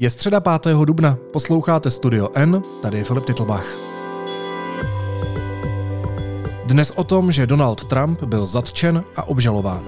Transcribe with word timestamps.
Je 0.00 0.10
středa 0.10 0.40
5. 0.40 0.66
dubna, 0.84 1.18
posloucháte 1.32 1.90
Studio 1.90 2.28
N, 2.34 2.62
tady 2.82 2.98
je 2.98 3.04
Filip 3.04 3.24
Titlbach. 3.24 3.66
Dnes 6.64 6.90
o 6.90 7.04
tom, 7.04 7.32
že 7.32 7.46
Donald 7.46 7.84
Trump 7.84 8.22
byl 8.22 8.46
zatčen 8.46 9.04
a 9.16 9.28
obžalován. 9.28 9.84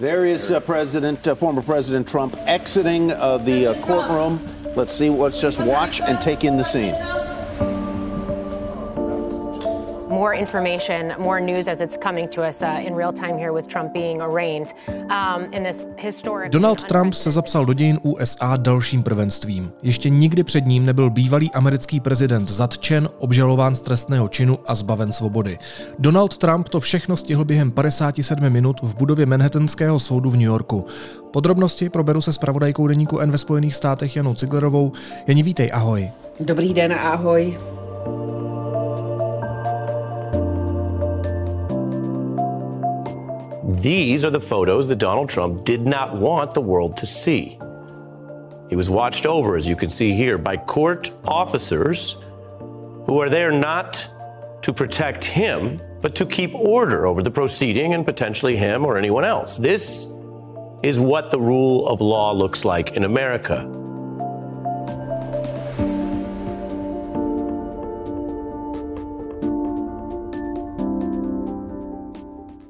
There 0.00 0.30
is 0.30 0.50
uh, 0.50 0.60
President, 0.60 1.26
uh, 1.26 1.34
former 1.34 1.64
President 1.64 2.10
Trump 2.10 2.36
exiting 2.46 3.12
uh, 3.12 3.44
the 3.44 3.68
uh, 3.68 3.86
courtroom. 3.86 4.40
Let's 4.76 4.96
see. 4.98 5.10
Let's 5.10 5.42
just 5.42 5.58
watch 5.60 6.00
and 6.00 6.20
take 6.20 6.46
in 6.46 6.56
the 6.56 6.64
scene. 6.64 7.25
Information, 10.36 11.14
more 11.18 11.40
news 11.40 11.68
as 11.68 11.80
it's 11.80 11.96
coming 11.96 12.28
to 12.30 12.48
us 12.48 12.62
uh, 12.62 12.86
in 12.86 12.94
real 12.94 13.12
time 13.12 13.38
here 13.38 13.52
with 13.52 13.66
Trump 13.68 13.92
being 13.92 14.20
arraigned 14.20 14.74
um, 14.88 15.52
in 15.52 15.64
this 15.64 15.86
historic. 15.96 16.52
Donald 16.52 16.84
Trump 16.84 17.14
se 17.14 17.30
zapsal 17.30 17.64
do 17.64 17.72
dějin 17.72 17.98
USA 18.02 18.56
dalším 18.56 19.02
prvenstvím. 19.02 19.72
Ještě 19.82 20.10
nikdy 20.10 20.44
před 20.44 20.66
ním 20.66 20.86
nebyl 20.86 21.10
bývalý 21.10 21.50
americký 21.52 22.00
prezident 22.00 22.50
zatčen, 22.50 23.08
obžalován 23.18 23.74
z 23.74 23.82
trestného 23.82 24.28
činu 24.28 24.58
a 24.66 24.74
zbaven 24.74 25.12
svobody. 25.12 25.58
Donald 25.98 26.38
Trump 26.38 26.68
to 26.68 26.80
všechno 26.80 27.16
stihl 27.16 27.44
během 27.44 27.70
57 27.70 28.50
minut 28.50 28.80
v 28.82 28.96
budově 28.96 29.26
Manhattanského 29.26 29.98
soudu 29.98 30.30
v 30.30 30.36
New 30.36 30.46
Yorku. 30.46 30.86
Podrobnosti 31.32 31.88
proberu 31.88 32.20
se 32.20 32.32
spravodajkou 32.32 32.86
deníku 32.86 33.18
N 33.18 33.30
ve 33.30 33.38
Spojených 33.38 33.74
státech 33.74 34.16
Janou 34.16 34.34
Ciglerovou. 34.34 34.92
Janí, 35.26 35.42
vítej, 35.42 35.70
ahoj. 35.72 36.10
Dobrý 36.40 36.74
den, 36.74 36.92
ahoj. 36.92 37.75
These 43.68 44.24
are 44.24 44.30
the 44.30 44.40
photos 44.40 44.86
that 44.86 44.96
Donald 44.96 45.28
Trump 45.28 45.64
did 45.64 45.86
not 45.86 46.14
want 46.14 46.54
the 46.54 46.60
world 46.60 46.96
to 46.98 47.06
see. 47.06 47.58
He 48.70 48.76
was 48.76 48.88
watched 48.88 49.26
over, 49.26 49.56
as 49.56 49.66
you 49.66 49.74
can 49.74 49.90
see 49.90 50.12
here, 50.12 50.38
by 50.38 50.56
court 50.56 51.10
officers 51.24 52.16
who 53.06 53.20
are 53.20 53.28
there 53.28 53.50
not 53.50 54.06
to 54.62 54.72
protect 54.72 55.24
him, 55.24 55.80
but 56.00 56.14
to 56.14 56.24
keep 56.24 56.54
order 56.54 57.06
over 57.06 57.22
the 57.22 57.30
proceeding 57.30 57.92
and 57.94 58.04
potentially 58.04 58.56
him 58.56 58.86
or 58.86 58.96
anyone 58.96 59.24
else. 59.24 59.56
This 59.56 60.12
is 60.84 61.00
what 61.00 61.32
the 61.32 61.40
rule 61.40 61.88
of 61.88 62.00
law 62.00 62.30
looks 62.32 62.64
like 62.64 62.92
in 62.92 63.02
America. 63.02 63.68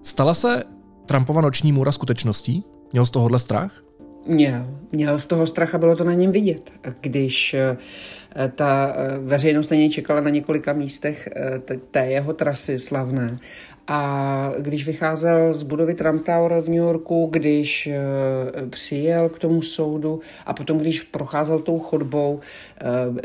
Stala 0.03 0.35
se 0.35 0.76
Trumpova 1.07 1.41
noční 1.41 1.73
můra 1.73 1.93
skutečností? 1.93 2.65
Měl 2.93 3.07
z 3.07 3.11
tohohle 3.11 3.39
strach? 3.39 3.86
Měl. 4.27 4.67
Měl 4.93 5.19
z 5.19 5.27
toho 5.27 5.47
strach 5.47 5.75
a 5.75 5.79
bylo 5.79 5.97
to 5.97 6.05
na 6.05 6.13
něm 6.13 6.33
vidět. 6.33 6.71
Když 7.01 7.55
eh, 7.55 7.77
ta 8.55 8.95
eh, 8.97 9.19
veřejnost 9.19 9.71
na 9.71 9.77
něj 9.77 9.91
čekala 9.91 10.21
na 10.21 10.31
několika 10.31 10.73
místech 10.73 11.29
eh, 11.37 11.77
té 11.91 12.07
jeho 12.07 12.33
trasy 12.33 12.79
slavné 12.79 13.39
a 13.89 14.53
když 14.59 14.87
vycházel 14.87 15.55
z 15.55 15.63
budovy 15.63 15.95
Trump 15.95 16.27
Tower 16.27 16.61
v 16.61 16.69
New 16.69 16.79
Yorku, 16.79 17.29
když 17.33 17.89
přijel 18.71 19.29
k 19.29 19.39
tomu 19.39 19.63
soudu 19.63 20.21
a 20.47 20.55
potom, 20.55 20.79
když 20.79 21.03
procházel 21.03 21.59
tou 21.61 21.79
chodbou, 21.79 22.41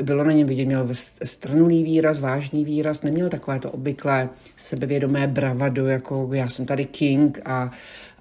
bylo 0.03 0.23
na 0.23 0.31
něm 0.31 0.47
vidět, 0.47 0.65
měl 0.65 0.87
strnulý 1.23 1.83
výraz, 1.83 2.19
vážný 2.19 2.65
výraz, 2.65 3.03
neměl 3.03 3.29
takové 3.29 3.59
to 3.59 3.71
obvyklé 3.71 4.29
sebevědomé 4.57 5.27
bravado, 5.27 5.87
jako 5.87 6.29
já 6.33 6.49
jsem 6.49 6.65
tady 6.65 6.85
king 6.85 7.39
a 7.45 7.71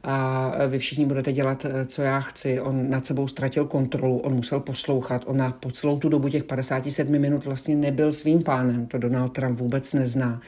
a 0.02 0.52
vy 0.66 0.78
všichni 0.78 1.06
budete 1.06 1.32
dělat, 1.32 1.64
eh, 1.64 1.86
co 1.86 2.02
já 2.02 2.20
chci. 2.20 2.60
On 2.60 2.90
nad 2.90 3.06
sebou 3.06 3.28
ztratil 3.28 3.64
kontrolu, 3.64 4.18
on 4.18 4.34
musel 4.34 4.60
poslouchat, 4.60 5.22
on 5.26 5.36
na, 5.36 5.50
po 5.60 5.70
celou 5.70 5.98
tu 5.98 6.08
dobu 6.08 6.28
těch 6.28 6.44
57 6.44 7.18
minut 7.18 7.44
vlastně 7.44 7.76
nebyl 7.76 8.12
svým 8.12 8.42
pánem, 8.42 8.86
to 8.86 8.98
Donald 8.98 9.32
Trump 9.32 9.58
vůbec 9.58 9.92
nezná. 9.92 10.40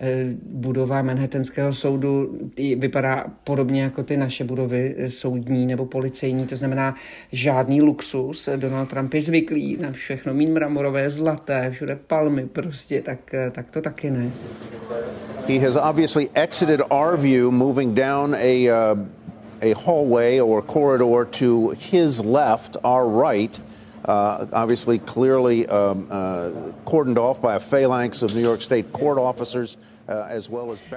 Eh, 0.00 0.24
budova 0.42 1.02
Manhattanského 1.02 1.72
soudu 1.72 2.38
vypadá 2.76 3.24
podobně 3.44 3.82
jako 3.82 4.02
ty 4.02 4.16
naše 4.16 4.44
budovy 4.44 4.94
eh, 4.98 5.10
soudní 5.10 5.66
nebo 5.66 5.86
policejní, 5.86 6.46
to 6.46 6.56
znamená 6.56 6.94
žádný 7.32 7.82
luxus. 7.82 8.48
Donald 8.56 8.86
Trump 8.86 9.14
je 9.14 9.22
zvyklý 9.22 9.76
na 9.80 9.92
všechno, 9.92 10.34
mít 10.34 10.50
mramorové, 10.50 11.10
zlaté, 11.10 11.70
všude 11.70 11.98
palmy 12.06 12.46
prostě, 12.46 13.02
tak, 13.02 13.34
tak 13.52 13.70
to 13.70 13.80
taky 13.80 14.10
ne. 14.10 14.30
He 15.48 15.58
has 15.58 15.76
obviously 15.76 16.28
exited 16.34 16.80
our 16.90 17.16
view, 17.16 17.50
moving 17.50 17.94
down 17.94 18.34
a, 18.34 18.70
uh, 18.70 18.97
a 19.62 19.72
hallway 19.72 20.40
or 20.40 20.62
corridor 20.62 21.24
to 21.24 21.70
his 21.70 22.24
left, 22.24 22.76
our 22.84 23.08
right. 23.08 23.58
Uh, 24.04 24.46
obviously, 24.52 24.98
clearly 24.98 25.66
um, 25.66 26.06
uh, 26.10 26.50
cordoned 26.86 27.18
off 27.18 27.42
by 27.42 27.56
a 27.56 27.60
phalanx 27.60 28.22
of 28.22 28.34
New 28.34 28.40
York 28.40 28.62
State 28.62 28.92
court 28.92 29.18
officers. 29.18 29.76
Uh, 30.08 30.40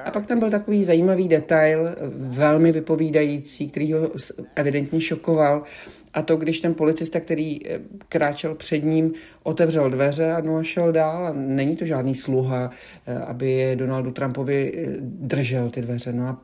a 0.05 0.11
pak 0.11 0.25
tam 0.25 0.39
byl 0.39 0.49
takový 0.49 0.83
zajímavý 0.83 1.27
detail, 1.27 1.89
velmi 2.15 2.71
vypovídající, 2.71 3.67
který 3.67 3.93
ho 3.93 4.09
evidentně 4.55 5.01
šokoval. 5.01 5.63
A 6.13 6.21
to, 6.21 6.35
když 6.35 6.59
ten 6.59 6.73
policista, 6.73 7.19
který 7.19 7.67
eh, 7.67 7.79
kráčel 8.09 8.55
před 8.55 8.83
ním, 8.83 9.13
otevřel 9.43 9.89
dveře 9.89 10.31
a 10.31 10.41
no 10.41 10.63
šel 10.63 10.91
dál. 10.91 11.27
A 11.27 11.33
není 11.33 11.75
to 11.75 11.85
žádný 11.85 12.15
sluha, 12.15 12.69
eh, 13.05 13.17
aby 13.17 13.75
Donaldu 13.75 14.11
Trumpovi 14.11 14.73
eh, 14.75 14.87
držel 15.01 15.69
ty 15.69 15.81
dveře. 15.81 16.13
No 16.13 16.27
a 16.27 16.41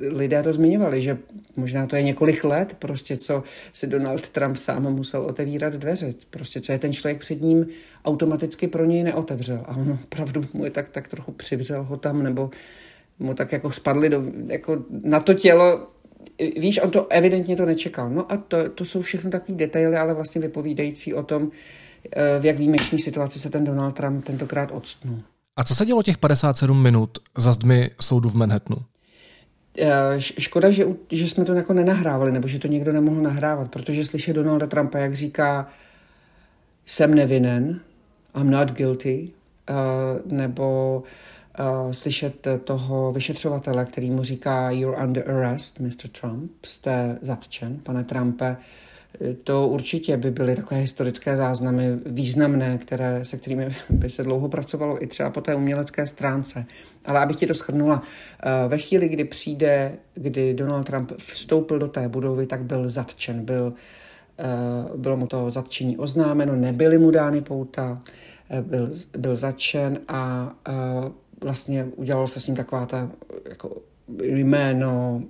lidé 0.00 0.42
to 0.42 0.52
zmiňovali, 0.52 1.02
že 1.02 1.18
možná 1.56 1.86
to 1.86 1.96
je 1.96 2.02
několik 2.02 2.44
let, 2.44 2.76
prostě 2.78 3.16
co 3.16 3.42
si 3.72 3.86
Donald 3.86 4.28
Trump 4.28 4.56
sám 4.56 4.94
musel 4.94 5.22
otevírat 5.22 5.72
dveře. 5.74 6.14
Prostě 6.30 6.60
co 6.60 6.72
je 6.72 6.78
ten 6.78 6.92
člověk 6.92 7.18
před 7.18 7.42
ním 7.42 7.66
automaticky 8.04 8.68
pro 8.68 8.84
něj 8.84 9.02
neotevřel. 9.02 9.64
A 9.66 9.76
ono 9.76 9.98
opravdu 10.04 10.44
mu 10.52 10.64
je 10.64 10.70
tak, 10.70 10.88
tak 10.88 11.08
trochu 11.08 11.32
přivřel 11.32 11.82
ho 11.82 11.96
tam, 11.96 12.22
nebo 12.22 12.50
mu 13.18 13.34
tak 13.34 13.52
jako 13.52 13.70
spadli 13.70 14.08
do, 14.08 14.22
jako 14.46 14.84
na 15.04 15.20
to 15.20 15.34
tělo 15.34 15.86
víš, 16.56 16.80
on 16.82 16.90
to 16.90 17.06
evidentně 17.12 17.56
to 17.56 17.66
nečekal. 17.66 18.10
No 18.10 18.32
a 18.32 18.36
to, 18.36 18.68
to 18.68 18.84
jsou 18.84 19.02
všechno 19.02 19.30
takové 19.30 19.58
detaily, 19.58 19.96
ale 19.96 20.14
vlastně 20.14 20.40
vypovídající 20.40 21.14
o 21.14 21.22
tom, 21.22 21.50
eh, 22.16 22.40
v 22.40 22.44
jak 22.44 22.58
výjimečné 22.58 22.98
situaci 22.98 23.40
se 23.40 23.50
ten 23.50 23.64
Donald 23.64 23.92
Trump 23.92 24.24
tentokrát 24.24 24.70
odstnul. 24.72 25.18
A 25.56 25.64
co 25.64 25.74
se 25.74 25.86
dělo 25.86 26.02
těch 26.02 26.18
57 26.18 26.82
minut 26.82 27.18
za 27.36 27.52
zdmi 27.52 27.90
soudu 28.00 28.28
v 28.28 28.34
Manhattanu? 28.34 28.76
Eh, 29.78 30.20
škoda, 30.20 30.70
že, 30.70 30.86
že 31.12 31.28
jsme 31.28 31.44
to 31.44 31.54
jako 31.54 31.72
nenahrávali, 31.72 32.32
nebo 32.32 32.48
že 32.48 32.58
to 32.58 32.68
někdo 32.68 32.92
nemohl 32.92 33.22
nahrávat, 33.22 33.70
protože 33.70 34.04
slyšet 34.04 34.32
Donalda 34.32 34.66
Trumpa, 34.66 34.98
jak 34.98 35.14
říká, 35.14 35.68
jsem 36.86 37.14
nevinen, 37.14 37.80
I'm 38.40 38.50
not 38.50 38.70
guilty, 38.70 39.30
eh, 39.68 39.74
nebo 40.26 41.02
uh, 41.58 41.92
slyšet 41.92 42.46
toho 42.64 43.12
vyšetřovatele, 43.12 43.84
který 43.84 44.10
mu 44.10 44.22
říká 44.22 44.70
You're 44.70 45.04
under 45.04 45.30
arrest, 45.30 45.80
Mr. 45.80 46.08
Trump, 46.20 46.50
jste 46.64 47.18
zatčen, 47.22 47.80
pane 47.82 48.04
Trumpe, 48.04 48.56
to 49.44 49.68
určitě 49.68 50.16
by 50.16 50.30
byly 50.30 50.56
takové 50.56 50.80
historické 50.80 51.36
záznamy 51.36 51.98
významné, 52.06 52.78
které, 52.78 53.24
se 53.24 53.36
kterými 53.36 53.68
by 53.90 54.10
se 54.10 54.22
dlouho 54.22 54.48
pracovalo 54.48 55.02
i 55.02 55.06
třeba 55.06 55.30
po 55.30 55.40
té 55.40 55.54
umělecké 55.54 56.06
stránce. 56.06 56.66
Ale 57.04 57.20
abych 57.20 57.36
ti 57.36 57.46
to 57.46 57.54
shrnula, 57.54 58.02
eh, 58.42 58.68
ve 58.68 58.78
chvíli, 58.78 59.08
kdy 59.08 59.24
přijde, 59.24 59.92
kdy 60.14 60.54
Donald 60.54 60.84
Trump 60.84 61.12
vstoupil 61.16 61.78
do 61.78 61.88
té 61.88 62.08
budovy, 62.08 62.46
tak 62.46 62.62
byl 62.62 62.88
zatčen, 62.88 63.44
byl, 63.44 63.74
eh, 64.38 64.44
bylo 64.96 65.16
mu 65.16 65.26
to 65.26 65.50
zatčení 65.50 65.96
oznámeno, 65.96 66.56
nebyly 66.56 66.98
mu 66.98 67.10
dány 67.10 67.40
pouta, 67.40 68.02
eh, 68.50 68.62
byl, 68.62 68.90
byl 69.18 69.36
zatčen 69.36 69.98
a 70.08 70.52
vlastně 71.42 71.86
udělalo 71.96 72.26
se 72.26 72.40
s 72.40 72.46
ním 72.46 72.56
taková 72.56 72.86
ta 72.86 73.10
jako 73.48 73.76
jméno, 74.22 75.22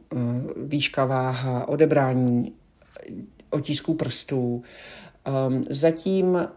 výška 0.57 1.05
váha, 1.05 1.69
odebrání 1.69 2.53
otisků 3.57 3.95
prstů. 3.95 4.63
Ehm, 5.25 5.65
zatím, 5.71 6.49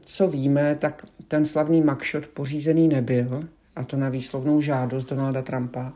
co 0.00 0.28
víme, 0.28 0.76
tak 0.80 1.06
ten 1.28 1.44
slavný 1.44 1.80
mugshot 1.80 2.26
pořízený 2.26 2.88
nebyl, 2.88 3.40
a 3.76 3.84
to 3.84 3.96
na 3.96 4.08
výslovnou 4.08 4.60
žádost 4.60 5.04
Donalda 5.04 5.42
Trumpa. 5.42 5.92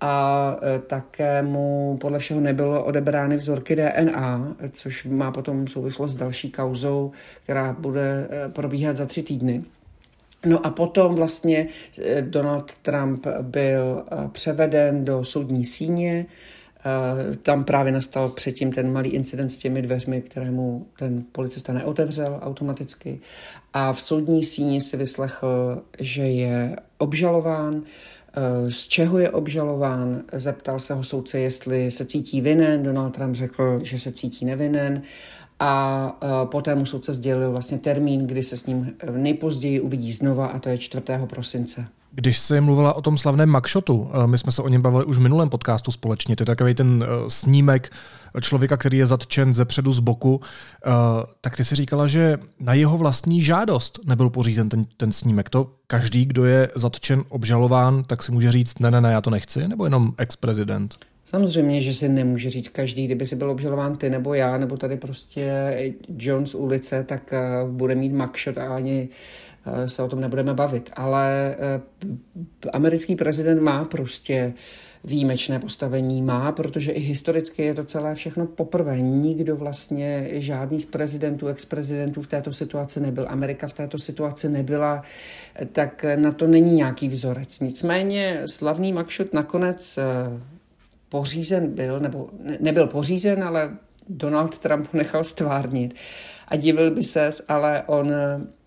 A 0.00 0.56
eh, 0.62 0.78
také 0.78 1.42
mu 1.42 1.98
podle 2.00 2.18
všeho 2.18 2.40
nebylo 2.40 2.84
odebrány 2.84 3.36
vzorky 3.36 3.76
DNA, 3.76 4.56
což 4.70 5.04
má 5.04 5.32
potom 5.32 5.66
souvislost 5.66 6.12
s 6.12 6.16
další 6.16 6.50
kauzou, 6.50 7.12
která 7.42 7.76
bude 7.78 8.28
eh, 8.30 8.48
probíhat 8.48 8.96
za 8.96 9.06
tři 9.06 9.22
týdny. 9.22 9.64
No 10.46 10.66
a 10.66 10.70
potom 10.70 11.14
vlastně 11.14 11.66
eh, 12.02 12.22
Donald 12.22 12.74
Trump 12.74 13.26
byl 13.42 14.04
převeden 14.32 15.04
do 15.04 15.24
soudní 15.24 15.64
síně, 15.64 16.26
tam 17.42 17.64
právě 17.64 17.92
nastal 17.92 18.28
předtím 18.28 18.72
ten 18.72 18.92
malý 18.92 19.10
incident 19.10 19.52
s 19.52 19.58
těmi 19.58 19.82
dveřmi, 19.82 20.22
kterému 20.22 20.86
ten 20.98 21.24
policista 21.32 21.72
neotevřel 21.72 22.40
automaticky. 22.42 23.20
A 23.72 23.92
v 23.92 24.00
soudní 24.00 24.44
síni 24.44 24.80
si 24.80 24.96
vyslechl, 24.96 25.82
že 25.98 26.22
je 26.22 26.76
obžalován, 26.98 27.82
z 28.68 28.88
čeho 28.88 29.18
je 29.18 29.30
obžalován. 29.30 30.22
Zeptal 30.32 30.80
se 30.80 30.94
ho 30.94 31.04
soudce, 31.04 31.38
jestli 31.38 31.90
se 31.90 32.04
cítí 32.04 32.40
vinen. 32.40 32.82
Donald 32.82 33.10
Trump 33.10 33.34
řekl, 33.34 33.80
že 33.82 33.98
se 33.98 34.12
cítí 34.12 34.44
nevinen 34.44 35.02
a 35.60 36.46
poté 36.50 36.74
mu 36.74 36.86
soudce 36.86 37.12
sdělil 37.12 37.50
vlastně 37.50 37.78
termín, 37.78 38.26
kdy 38.26 38.42
se 38.42 38.56
s 38.56 38.66
ním 38.66 38.94
nejpozději 39.10 39.80
uvidí 39.80 40.12
znova 40.12 40.46
a 40.46 40.58
to 40.58 40.68
je 40.68 40.78
4. 40.78 41.02
prosince. 41.26 41.86
Když 42.18 42.38
jsi 42.38 42.60
mluvila 42.60 42.92
o 42.92 43.02
tom 43.02 43.18
slavném 43.18 43.48
Makshotu, 43.48 44.10
eh, 44.10 44.26
my 44.26 44.38
jsme 44.38 44.52
se 44.52 44.62
o 44.62 44.68
něm 44.68 44.82
bavili 44.82 45.04
už 45.04 45.16
v 45.18 45.20
minulém 45.20 45.50
podcastu 45.50 45.92
společně, 45.92 46.36
to 46.36 46.42
je 46.42 46.46
takový 46.46 46.74
ten 46.74 47.04
eh, 47.04 47.30
snímek 47.30 47.92
člověka, 48.40 48.76
který 48.76 48.98
je 48.98 49.06
zatčen 49.06 49.54
ze 49.54 49.64
předu 49.64 49.92
z 49.92 50.00
boku, 50.00 50.40
eh, 50.40 50.90
tak 51.40 51.56
ty 51.56 51.64
si 51.64 51.74
říkala, 51.74 52.06
že 52.06 52.38
na 52.60 52.74
jeho 52.74 52.98
vlastní 52.98 53.42
žádost 53.42 54.00
nebyl 54.06 54.30
pořízen 54.30 54.68
ten, 54.68 54.84
ten 54.96 55.12
snímek. 55.12 55.50
To 55.50 55.70
každý, 55.86 56.24
kdo 56.24 56.44
je 56.44 56.68
zatčen, 56.74 57.24
obžalován, 57.28 58.04
tak 58.04 58.22
si 58.22 58.32
může 58.32 58.52
říct, 58.52 58.78
ne, 58.78 58.90
ne, 58.90 59.00
ne, 59.00 59.12
já 59.12 59.20
to 59.20 59.30
nechci, 59.30 59.68
nebo 59.68 59.84
jenom 59.84 60.12
ex-prezident? 60.18 60.96
Samozřejmě, 61.30 61.80
že 61.80 61.94
si 61.94 62.08
nemůže 62.08 62.50
říct 62.50 62.68
každý, 62.68 63.04
kdyby 63.04 63.26
si 63.26 63.36
byl 63.36 63.50
obžalován 63.50 63.96
ty 63.96 64.10
nebo 64.10 64.34
já, 64.34 64.58
nebo 64.58 64.76
tady 64.76 64.96
prostě 64.96 65.72
Jones 66.18 66.54
ulice, 66.54 67.04
tak 67.04 67.34
bude 67.70 67.94
mít 67.94 68.12
makšot 68.12 68.58
a 68.58 68.74
ani 68.74 69.08
se 69.86 70.02
o 70.02 70.08
tom 70.08 70.20
nebudeme 70.20 70.54
bavit. 70.54 70.90
Ale 70.96 71.56
eh, 71.58 71.80
americký 72.72 73.16
prezident 73.16 73.62
má 73.62 73.84
prostě 73.84 74.54
výjimečné 75.04 75.58
postavení 75.58 76.22
má, 76.22 76.52
protože 76.52 76.92
i 76.92 77.00
historicky 77.00 77.62
je 77.62 77.74
to 77.74 77.84
celé 77.84 78.14
všechno 78.14 78.46
poprvé. 78.46 79.00
Nikdo 79.00 79.56
vlastně, 79.56 80.28
žádný 80.32 80.80
z 80.80 80.84
prezidentů, 80.84 81.46
ex-prezidentů 81.46 82.22
v 82.22 82.26
této 82.26 82.52
situaci 82.52 83.00
nebyl. 83.00 83.26
Amerika 83.28 83.68
v 83.68 83.72
této 83.72 83.98
situaci 83.98 84.48
nebyla, 84.48 85.02
tak 85.72 86.04
na 86.16 86.32
to 86.32 86.46
není 86.46 86.72
nějaký 86.72 87.08
vzorec. 87.08 87.60
Nicméně 87.60 88.42
slavný 88.46 88.92
Makšut 88.92 89.32
nakonec 89.32 89.98
eh, 89.98 90.04
pořízen 91.08 91.74
byl, 91.74 92.00
nebo 92.00 92.28
nebyl 92.60 92.86
pořízen, 92.86 93.44
ale 93.44 93.70
Donald 94.08 94.58
Trump 94.58 94.86
ho 94.92 94.98
nechal 94.98 95.24
stvárnit. 95.24 95.94
A 96.48 96.56
divil 96.56 96.90
by 96.90 97.02
ses, 97.02 97.42
ale 97.48 97.82
on 97.86 98.12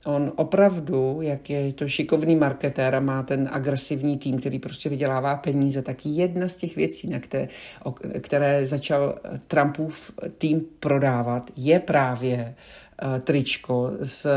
On 0.06 0.32
opravdu, 0.36 1.20
jak 1.22 1.50
je 1.50 1.74
to 1.74 1.88
šikovný 1.88 2.36
marketér 2.36 2.96
a 2.96 3.00
má 3.00 3.24
ten 3.24 3.50
agresivní 3.52 4.18
tým, 4.18 4.40
který 4.40 4.60
prostě 4.60 4.90
vydělává 4.90 5.36
peníze, 5.36 5.82
tak 5.82 6.06
jedna 6.06 6.48
z 6.48 6.56
těch 6.56 6.76
věcí, 6.76 7.10
na 7.10 7.20
které, 7.20 7.48
které 8.22 8.66
začal 8.66 9.20
Trumpův 9.48 10.12
tým 10.38 10.62
prodávat, 10.80 11.52
je 11.56 11.80
právě 11.80 12.56
eh, 13.02 13.20
tričko 13.20 13.92
s 14.02 14.28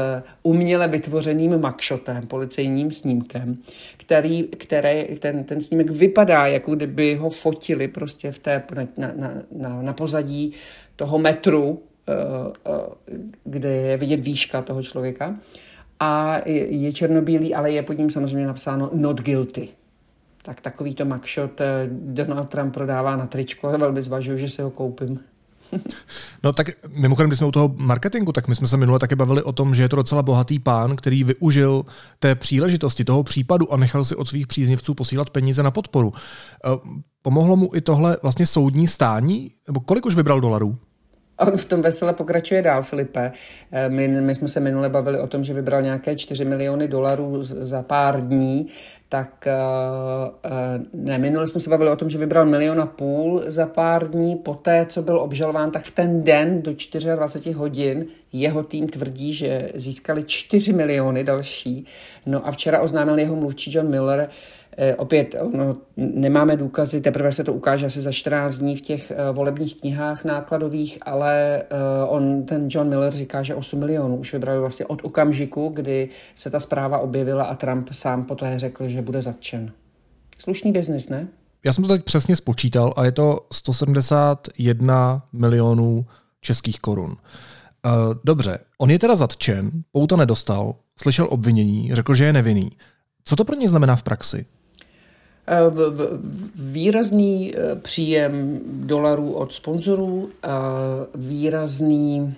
uměle 0.43 0.89
vytvořeným 0.89 1.61
makšotem, 1.61 2.27
policejním 2.27 2.93
snímkem, 2.93 3.59
který, 3.97 4.43
který 4.43 5.05
ten, 5.19 5.45
ten 5.45 5.61
snímek 5.61 5.91
vypadá, 5.91 6.47
jako 6.47 6.75
kdyby 6.75 7.15
ho 7.15 7.31
fotili 7.31 7.89
prostě 7.89 8.31
v 8.31 8.39
té, 8.39 8.63
na, 8.97 9.13
na, 9.17 9.33
na, 9.53 9.83
na 9.83 9.93
pozadí 9.93 10.53
toho 10.97 11.19
metru, 11.19 11.83
kde 13.45 13.69
je 13.69 13.97
vidět 13.97 14.21
výška 14.21 14.63
toho 14.63 14.83
člověka. 14.83 15.37
A 16.01 16.37
je 16.47 16.93
černobílý, 16.93 17.55
ale 17.55 17.73
je 17.73 17.83
pod 17.83 17.99
ním 17.99 18.11
samozřejmě 18.11 18.47
napsáno 18.47 18.91
not 18.93 19.21
guilty. 19.21 19.69
Tak 20.43 20.61
takový 20.61 20.95
to 20.95 21.05
mugshot 21.05 21.61
eh, 21.61 21.89
Donald 21.91 22.49
Trump 22.49 22.75
prodává 22.75 23.17
na 23.17 23.27
tričko 23.27 23.69
a 23.69 23.77
velmi 23.77 24.03
zvažuji, 24.03 24.39
že 24.39 24.49
se 24.49 24.63
ho 24.63 24.71
koupím. 24.71 25.21
No 26.43 26.53
tak 26.53 26.67
mimochodem, 26.89 27.31
když 27.31 27.39
jsme 27.39 27.47
u 27.47 27.51
toho 27.51 27.75
marketingu, 27.77 28.33
tak 28.33 28.49
my 28.49 28.55
jsme 28.55 28.67
se 28.67 28.77
minule 28.77 28.99
taky 28.99 29.15
bavili 29.15 29.43
o 29.43 29.53
tom, 29.53 29.75
že 29.75 29.83
je 29.83 29.89
to 29.89 29.97
docela 29.97 30.23
bohatý 30.23 30.59
pán, 30.59 30.97
který 30.97 31.25
využil 31.25 31.85
té 32.19 32.35
příležitosti, 32.35 33.05
toho 33.05 33.23
případu 33.23 33.73
a 33.73 33.77
nechal 33.77 34.05
si 34.05 34.17
od 34.17 34.29
svých 34.29 34.47
příznivců 34.47 34.95
posílat 34.95 35.31
peníze 35.31 35.63
na 35.63 35.71
podporu. 35.71 36.13
Pomohlo 37.23 37.57
mu 37.57 37.71
i 37.75 37.81
tohle 37.81 38.17
vlastně 38.23 38.47
soudní 38.47 38.89
stání? 38.89 39.51
Nebo 39.69 39.81
kolik 39.81 40.07
už 40.07 40.15
vybral 40.15 40.41
dolarů? 40.41 40.79
On 41.39 41.57
v 41.57 41.65
tom 41.65 41.83
vesele 41.83 42.13
pokračuje 42.13 42.63
dál, 42.63 42.83
Filipe. 42.83 43.33
Eh, 43.73 43.89
my, 43.89 44.09
my 44.09 44.35
jsme 44.35 44.49
se 44.49 44.61
minule 44.61 44.89
bavili 44.89 45.19
o 45.19 45.27
tom, 45.27 45.45
že 45.45 45.55
vybral 45.55 45.83
nějaké 45.83 46.17
4 46.17 46.45
miliony 46.45 46.89
dolarů 46.89 47.43
za 47.43 47.83
pár 47.83 48.21
dní, 48.21 48.67
tak 49.09 49.47
eh, 49.47 49.53
eh, 50.45 50.51
ne, 50.93 51.19
minule 51.19 51.47
jsme 51.47 51.61
se 51.61 51.71
bavili 51.71 51.91
o 51.91 51.97
tom, 51.97 52.11
že 52.11 52.19
vybral 52.19 52.47
milion 52.47 52.81
a 52.81 52.87
půl 52.87 53.43
za 53.47 53.67
pár 53.67 54.11
dní. 54.11 54.37
Poté, 54.37 54.87
co 54.87 55.03
byl 55.03 55.21
obžalován, 55.21 55.71
tak 55.71 55.85
v 55.85 55.91
ten 55.91 56.23
den 56.23 56.63
do 56.63 56.73
24 57.17 57.53
hodin 57.53 58.07
jeho 58.33 58.63
tým 58.63 58.89
tvrdí, 58.89 59.33
že 59.33 59.71
získali 59.75 60.25
4 60.25 60.73
miliony 60.73 61.25
další. 61.25 61.87
No 62.27 62.47
a 62.47 62.51
včera 62.51 62.81
oznámil 62.81 63.19
jeho 63.19 63.37
mluvčí 63.37 63.73
John 63.75 63.91
Miller, 63.91 64.29
opět 64.97 65.35
no, 65.53 65.77
nemáme 65.97 66.57
důkazy, 66.57 67.01
teprve 67.01 67.33
se 67.33 67.45
to 67.45 67.53
ukáže 67.53 67.87
asi 67.87 68.01
za 68.01 68.13
14 68.13 68.59
dní 68.59 68.77
v 68.77 68.81
těch 68.81 69.11
eh, 69.11 69.33
volebních 69.33 69.81
knihách 69.81 70.25
nákladových, 70.25 70.99
ale 71.03 71.63
eh, 71.63 71.67
on, 72.07 72.43
ten 72.43 72.67
John 72.71 72.89
Miller 72.89 73.13
říká, 73.13 73.43
že 73.43 73.55
8 73.55 73.79
milionů 73.79 74.17
už 74.17 74.33
vybrali 74.33 74.61
vlastně 74.61 74.87
od 74.87 75.05
okamžiku, 75.05 75.69
kdy 75.69 76.09
se 76.35 76.51
ta 76.51 76.61
zpráva 76.61 76.99
objevila 76.99 77.45
a 77.45 77.55
Trump 77.55 77.89
sám 77.93 78.25
poté 78.25 78.59
řekl, 78.59 78.89
že 78.89 79.03
bude 79.03 79.23
zatčen. 79.23 79.73
Slušný 80.39 80.73
biznis, 80.73 81.09
ne? 81.09 81.29
Já 81.65 81.73
jsem 81.73 81.85
to 81.85 81.89
teď 81.89 82.05
přesně 82.05 82.37
spočítal 82.37 82.95
a 82.97 83.05
je 83.05 83.13
to 83.13 83.47
171 83.53 85.23
milionů 85.33 86.07
českých 86.41 86.79
korun. 86.79 87.17
Dobře, 88.25 88.59
on 88.79 88.91
je 88.91 88.99
teda 88.99 89.17
zatčen, 89.17 89.71
pouta 89.93 90.17
nedostal, 90.17 90.75
slyšel 91.03 91.27
obvinění, 91.31 91.95
řekl, 91.95 92.15
že 92.15 92.25
je 92.25 92.33
nevinný. 92.33 92.71
Co 93.25 93.37
to 93.37 93.45
pro 93.45 93.57
ně 93.57 93.69
znamená 93.69 93.97
v 93.97 94.03
praxi? 94.03 94.47
Eh, 95.47 95.57
výrazný 96.55 97.55
eh, 97.55 97.77
příjem 97.77 98.61
dolarů 98.65 99.33
od 99.33 99.53
sponzorů, 99.53 100.31
výrazný 101.15 102.35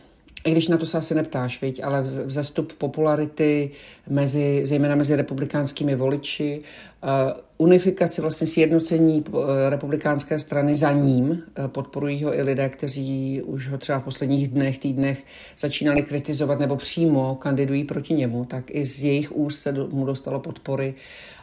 i 0.47 0.51
když 0.51 0.69
na 0.69 0.79
to 0.79 0.87
se 0.87 0.99
asi 0.99 1.15
neptáš, 1.15 1.63
viď, 1.63 1.85
ale 1.85 2.03
vzestup 2.03 2.73
popularity 2.73 3.71
mezi, 4.09 4.61
zejména 4.65 4.95
mezi 4.95 5.17
republikánskými 5.17 5.95
voliči, 5.95 6.63
uh, 7.03 7.11
unifikaci, 7.59 8.21
vlastně 8.21 8.47
sjednocení 8.47 9.25
republikánské 9.69 10.39
strany 10.39 10.75
za 10.75 10.93
ním, 10.93 11.43
podporují 11.67 12.25
ho 12.25 12.39
i 12.39 12.43
lidé, 12.43 12.69
kteří 12.69 13.43
už 13.43 13.69
ho 13.69 13.79
třeba 13.79 13.99
v 13.99 14.05
posledních 14.05 14.49
dnech, 14.49 14.79
týdnech 14.79 15.25
začínali 15.59 16.03
kritizovat 16.03 16.59
nebo 16.59 16.77
přímo 16.77 17.35
kandidují 17.35 17.85
proti 17.85 18.15
němu, 18.15 18.45
tak 18.45 18.65
i 18.69 18.87
z 18.87 19.03
jejich 19.03 19.37
úst 19.37 19.63
se 19.63 19.73
mu 19.73 20.05
dostalo 20.07 20.41
podpory 20.41 20.95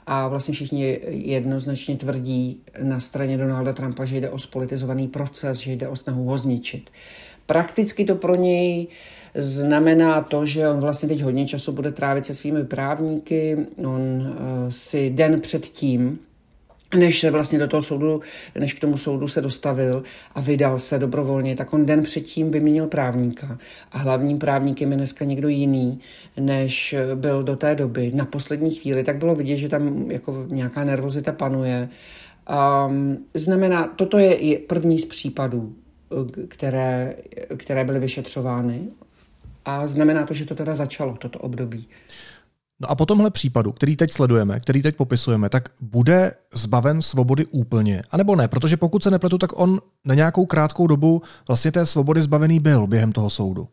a 0.06 0.28
vlastně 0.28 0.54
všichni 0.54 1.00
jednoznačně 1.08 1.98
tvrdí 1.98 2.62
na 2.82 3.00
straně 3.00 3.38
Donalda 3.38 3.74
Trumpa, 3.74 4.06
že 4.06 4.18
jde 4.18 4.30
o 4.30 4.40
spolitizovaný 4.40 5.08
proces, 5.08 5.60
že 5.60 5.72
jde 5.72 5.88
o 5.88 5.96
snahu 5.96 6.24
ho 6.24 6.38
zničit. 6.38 6.90
Prakticky 7.46 8.06
to 8.06 8.16
pro 8.16 8.36
něj 8.36 8.88
znamená 9.36 10.22
to, 10.22 10.46
že 10.46 10.70
on 10.70 10.80
vlastně 10.80 11.10
teď 11.10 11.22
hodně 11.22 11.48
času 11.48 11.72
bude 11.72 11.92
trávit 11.92 12.26
se 12.26 12.34
svými 12.34 12.64
právníky. 12.64 13.58
On 13.78 14.02
uh, 14.22 14.36
si 14.70 15.10
den 15.10 15.42
před 15.42 15.66
tím, 15.66 16.20
než 16.96 17.20
se 17.20 17.32
vlastně 17.32 17.60
do 17.60 17.68
toho 17.68 17.82
soudu, 17.82 18.22
než 18.60 18.74
k 18.74 18.80
tomu 18.80 18.98
soudu 18.98 19.28
se 19.28 19.42
dostavil 19.42 20.04
a 20.36 20.42
vydal 20.42 20.80
se 20.80 21.00
dobrovolně, 21.00 21.56
tak 21.56 21.74
on 21.74 21.86
den 21.86 22.04
předtím 22.04 22.52
vyměnil 22.52 22.88
právníka. 22.88 23.58
A 23.92 23.98
hlavním 23.98 24.40
právníkem 24.40 24.92
je 24.92 24.98
dneska 24.98 25.26
někdo 25.26 25.48
jiný, 25.48 26.00
než 26.40 26.96
byl 27.16 27.44
do 27.44 27.56
té 27.56 27.76
doby. 27.76 28.12
Na 28.16 28.26
poslední 28.26 28.72
chvíli 28.72 29.04
tak 29.04 29.18
bylo 29.18 29.36
vidět, 29.36 29.58
že 29.58 29.70
tam 29.70 30.12
jako 30.12 30.46
nějaká 30.50 30.84
nervozita 30.84 31.32
panuje. 31.32 31.90
Um, 32.88 33.18
znamená, 33.34 33.88
toto 33.96 34.18
je 34.18 34.60
první 34.60 35.00
z 35.00 35.06
případů, 35.06 35.74
které, 36.48 37.16
které 37.58 37.84
byly 37.84 38.00
vyšetřovány. 38.00 38.88
A 39.66 39.88
znamená 39.88 40.26
to, 40.26 40.34
že 40.34 40.46
to 40.46 40.56
teda 40.56 40.76
začalo, 40.76 41.18
toto 41.20 41.40
období. 41.40 41.88
No 42.82 42.92
a 42.92 42.96
po 42.96 43.06
tomhle 43.06 43.32
případu, 43.32 43.72
který 43.72 43.96
teď 43.96 44.12
sledujeme, 44.12 44.60
který 44.60 44.82
teď 44.82 44.96
popisujeme, 44.96 45.50
tak 45.50 45.70
bude 45.82 46.32
zbaven 46.54 47.02
svobody 47.02 47.46
úplně, 47.46 48.02
anebo 48.12 48.36
ne? 48.36 48.48
Protože 48.48 48.78
pokud 48.78 49.04
se 49.04 49.12
nepletu, 49.12 49.38
tak 49.38 49.60
on 49.60 49.82
na 50.06 50.16
nějakou 50.16 50.46
krátkou 50.46 50.88
dobu 50.88 51.22
vlastně 51.48 51.72
té 51.72 51.86
svobody 51.86 52.22
zbavený 52.22 52.60
byl 52.60 52.88
během 52.88 53.12
toho 53.12 53.30
soudu. 53.30 53.68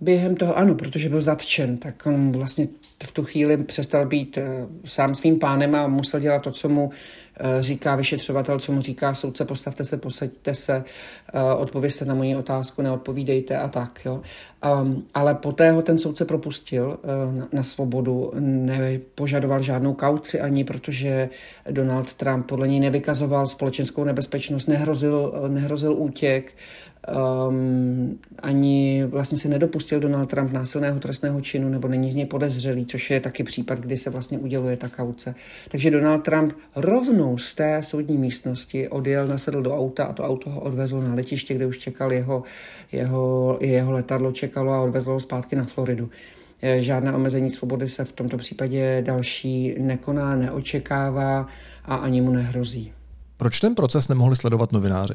Během 0.00 0.36
toho 0.36 0.58
ano, 0.58 0.74
protože 0.74 1.08
byl 1.08 1.20
zatčen, 1.20 1.76
tak 1.76 2.06
on 2.06 2.32
vlastně 2.32 2.68
v 3.04 3.12
tu 3.12 3.24
chvíli 3.24 3.56
přestal 3.56 4.06
být 4.06 4.38
eh, 4.38 4.66
sám 4.84 5.14
svým 5.14 5.38
pánem 5.38 5.74
a 5.74 5.86
musel 5.88 6.20
dělat 6.20 6.42
to, 6.42 6.50
co 6.50 6.68
mu 6.68 6.90
eh, 7.40 7.62
říká 7.62 7.96
vyšetřovatel, 7.96 8.58
co 8.58 8.72
mu 8.72 8.80
říká 8.80 9.14
soudce, 9.14 9.44
postavte 9.44 9.84
se, 9.84 9.96
posaďte 9.96 10.54
se, 10.54 10.84
eh, 11.34 11.54
odpověste 11.54 12.04
na 12.04 12.14
moji 12.14 12.36
otázku, 12.36 12.82
neodpovídejte 12.82 13.56
a 13.56 13.68
tak. 13.68 14.00
Jo. 14.04 14.22
Um, 14.82 15.06
ale 15.14 15.34
poté 15.34 15.70
ho 15.70 15.82
ten 15.82 15.98
soudce 15.98 16.24
propustil 16.24 16.98
na, 17.32 17.48
na 17.52 17.62
svobodu, 17.62 18.32
nepožadoval 18.40 19.62
žádnou 19.62 19.94
kauci 19.94 20.40
ani, 20.40 20.64
protože 20.64 21.28
Donald 21.70 22.14
Trump 22.14 22.46
podle 22.46 22.68
něj 22.68 22.80
nevykazoval 22.80 23.46
společenskou 23.46 24.04
nebezpečnost, 24.04 24.68
nehrozil, 24.68 25.32
nehrozil 25.48 25.94
útěk, 25.94 26.54
um, 27.48 28.18
ani 28.38 29.04
vlastně 29.06 29.38
se 29.38 29.48
nedopustil 29.48 30.00
Donald 30.00 30.26
Trump 30.26 30.52
násilného 30.52 31.00
trestného 31.00 31.40
činu 31.40 31.68
nebo 31.68 31.88
není 31.88 32.12
z 32.12 32.14
něj 32.14 32.26
podezřelý, 32.26 32.86
což 32.86 33.10
je 33.10 33.20
taky 33.20 33.44
případ, 33.44 33.78
kdy 33.78 33.96
se 33.96 34.10
vlastně 34.10 34.38
uděluje 34.38 34.76
ta 34.76 34.88
kauce. 34.88 35.34
Takže 35.70 35.90
Donald 35.90 36.18
Trump 36.20 36.52
rovnou 36.76 37.38
z 37.38 37.54
té 37.54 37.82
soudní 37.82 38.18
místnosti 38.18 38.88
odjel, 38.88 39.26
nasedl 39.28 39.62
do 39.62 39.76
auta 39.76 40.04
a 40.04 40.12
to 40.12 40.22
auto 40.22 40.50
ho 40.50 40.60
odvezlo 40.60 41.02
na 41.02 41.14
letiště, 41.14 41.54
kde 41.54 41.66
už 41.66 41.78
čekal 41.78 42.12
jeho, 42.12 42.42
jeho, 42.92 43.58
jeho 43.60 43.92
letadlo 43.92 44.32
čekalo 44.32 44.72
a 44.72 44.80
odvezlo 44.80 45.12
ho 45.12 45.20
zpátky 45.20 45.56
na 45.56 45.64
Floridu. 45.64 46.10
Eh, 46.62 46.82
žádné 46.82 47.12
omezení 47.12 47.50
svobody 47.50 47.88
se 47.88 48.04
v 48.04 48.12
tomto 48.12 48.36
případě 48.36 49.02
další 49.06 49.74
nekoná, 49.78 50.36
neočekává 50.36 51.46
a 51.84 51.94
ani 51.94 52.20
mu 52.20 52.30
nehrozí. 52.30 52.92
Proč 53.36 53.60
ten 53.60 53.74
proces 53.74 54.08
nemohli 54.08 54.36
sledovat 54.36 54.72
novináři? 54.72 55.14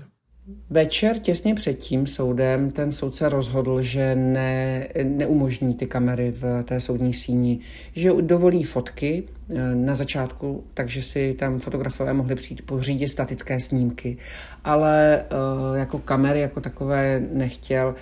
Večer 0.69 1.19
těsně 1.19 1.55
před 1.55 1.73
tím 1.73 2.07
soudem 2.07 2.71
ten 2.71 2.91
soudce 2.91 3.29
rozhodl, 3.29 3.81
že 3.81 4.15
ne, 4.15 4.87
neumožní 5.03 5.73
ty 5.73 5.85
kamery 5.85 6.31
v 6.31 6.63
té 6.63 6.79
soudní 6.79 7.13
síni, 7.13 7.59
že 7.95 8.11
dovolí 8.21 8.63
fotky 8.63 9.23
eh, 9.49 9.75
na 9.75 9.95
začátku, 9.95 10.63
takže 10.73 11.01
si 11.01 11.35
tam 11.39 11.59
fotografové 11.59 12.13
mohli 12.13 12.35
přijít 12.35 12.61
pořídit 12.61 13.09
statické 13.09 13.59
snímky, 13.59 14.17
ale 14.63 15.21
eh, 15.21 15.79
jako 15.79 15.99
kamery 15.99 16.39
jako 16.39 16.61
takové 16.61 17.21
nechtěl 17.31 17.95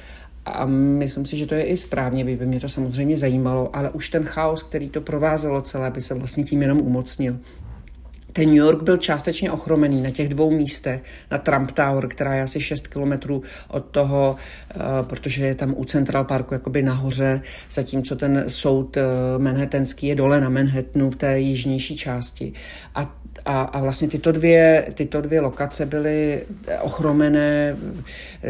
a 0.46 0.66
myslím 0.66 1.26
si, 1.26 1.38
že 1.38 1.46
to 1.46 1.56
je 1.56 1.64
i 1.64 1.78
správně, 1.78 2.26
by 2.26 2.46
mě 2.46 2.60
to 2.60 2.70
samozřejmě 2.70 3.18
zajímalo, 3.18 3.76
ale 3.76 3.90
už 3.90 4.10
ten 4.10 4.24
chaos, 4.24 4.64
který 4.64 4.90
to 4.90 5.02
provázelo 5.02 5.62
celé, 5.62 5.92
by 5.92 6.02
se 6.02 6.14
vlastně 6.14 6.44
tím 6.44 6.62
jenom 6.62 6.82
umocnil. 6.82 7.40
Ten 8.34 8.46
New 8.46 8.58
York 8.58 8.84
byl 8.84 8.98
částečně 8.98 9.52
ochromený 9.52 10.02
na 10.02 10.12
těch 10.12 10.30
dvou 10.30 10.52
místech, 10.52 11.04
na 11.32 11.38
Trump 11.38 11.72
Tower, 11.72 12.08
která 12.08 12.34
je 12.34 12.44
asi 12.44 12.62
6 12.62 12.88
kilometrů 12.88 13.44
od 13.68 13.86
toho, 13.86 14.36
eh, 14.36 14.78
protože 15.02 15.46
je 15.46 15.56
tam 15.56 15.74
u 15.78 15.86
Central 15.86 16.24
Parku 16.24 16.54
jakoby 16.54 16.84
nahoře, 16.84 17.42
zatímco 17.72 18.16
ten 18.16 18.44
soud 18.48 18.98
eh, 18.98 19.04
manhattanský 19.38 20.08
je 20.08 20.16
dole 20.16 20.42
na 20.42 20.50
Manhattanu 20.50 21.10
v 21.10 21.16
té 21.16 21.40
jižnější 21.40 21.98
části. 21.98 22.54
A 22.96 23.21
a, 23.52 23.62
a 23.62 23.80
vlastně 23.82 24.08
tyto 24.08 24.32
dvě, 24.32 24.88
tyto 24.94 25.22
dvě 25.22 25.42
lokace 25.42 25.86
byly 25.86 26.44
ochromené, 26.82 27.78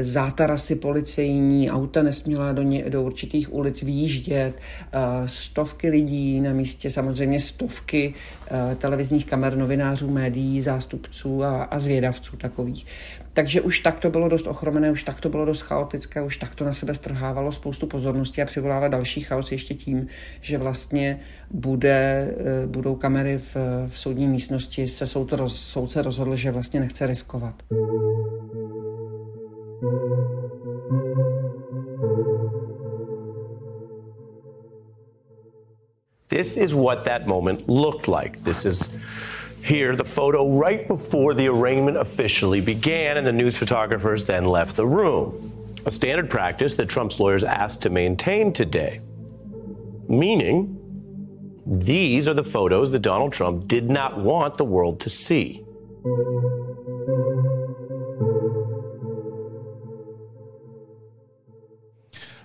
zátarasy 0.01 0.75
policejní, 0.75 1.71
auta 1.71 2.03
nesměla 2.03 2.53
do, 2.53 2.61
ně, 2.61 2.89
do 2.89 3.03
určitých 3.03 3.53
ulic 3.53 3.83
výjíždět, 3.83 4.53
stovky 5.25 5.89
lidí 5.89 6.41
na 6.41 6.53
místě, 6.53 6.89
samozřejmě 6.89 7.39
stovky 7.39 8.13
televizních 8.77 9.25
kamer, 9.25 9.57
novinářů, 9.57 10.11
médií, 10.11 10.61
zástupců 10.61 11.43
a, 11.43 11.63
a 11.63 11.79
zvědavců 11.79 12.37
takových. 12.37 12.85
Takže 13.33 13.61
už 13.61 13.79
tak 13.79 13.99
to 13.99 14.09
bylo 14.09 14.29
dost 14.29 14.47
ochromené, 14.47 14.91
už 14.91 15.03
tak 15.03 15.19
to 15.19 15.29
bylo 15.29 15.45
dost 15.45 15.61
chaotické, 15.61 16.21
už 16.21 16.37
tak 16.37 16.55
to 16.55 16.65
na 16.65 16.73
sebe 16.73 16.95
strhávalo 16.95 17.51
spoustu 17.51 17.87
pozornosti 17.87 18.41
a 18.41 18.45
přivolává 18.45 18.87
další 18.87 19.21
chaos 19.21 19.51
ještě 19.51 19.73
tím, 19.73 20.07
že 20.41 20.57
vlastně 20.57 21.19
bude, 21.51 22.33
eh, 22.37 22.67
budou 22.67 22.95
kamery 22.95 23.37
v, 23.37 23.55
v 23.87 23.97
soudní 23.97 24.27
místnosti, 24.27 24.87
se 24.91 25.07
soud, 25.07 25.31
roz, 25.31 25.59
soudce 25.59 26.01
rozhodl, 26.01 26.35
že 26.35 26.51
vlastně 26.51 26.79
nechce 26.79 27.07
riskovat. 27.07 27.55
This 36.27 36.57
is 36.57 36.73
what 36.73 37.03
that 37.03 37.27
moment 37.27 37.67
looked 37.67 38.07
like. 38.07 38.43
This 38.43 38.65
is 38.65 38.97
Here, 39.63 39.95
the 39.95 40.03
photo 40.03 40.49
right 40.49 40.87
before 40.87 41.35
the 41.35 41.47
arraignment 41.47 41.97
officially 41.97 42.61
began, 42.61 43.17
and 43.17 43.27
the 43.27 43.31
news 43.31 43.55
photographers 43.55 44.25
then 44.25 44.45
left 44.45 44.75
the 44.75 44.87
room. 44.87 45.51
A 45.85 45.91
standard 45.91 46.29
practice 46.29 46.75
that 46.75 46.89
Trump's 46.89 47.19
lawyers 47.19 47.43
asked 47.43 47.83
to 47.83 47.89
maintain 47.91 48.53
today. 48.53 49.01
Meaning, 50.07 50.80
these 51.79 52.31
are 52.31 52.41
the 52.41 52.49
photos 52.49 52.91
that 52.91 53.01
Donald 53.01 53.33
Trump 53.33 53.67
did 53.67 53.89
not 53.89 54.17
want 54.17 54.57
the 54.57 54.63
world 54.63 55.03
to 55.03 55.09
see. 55.09 55.71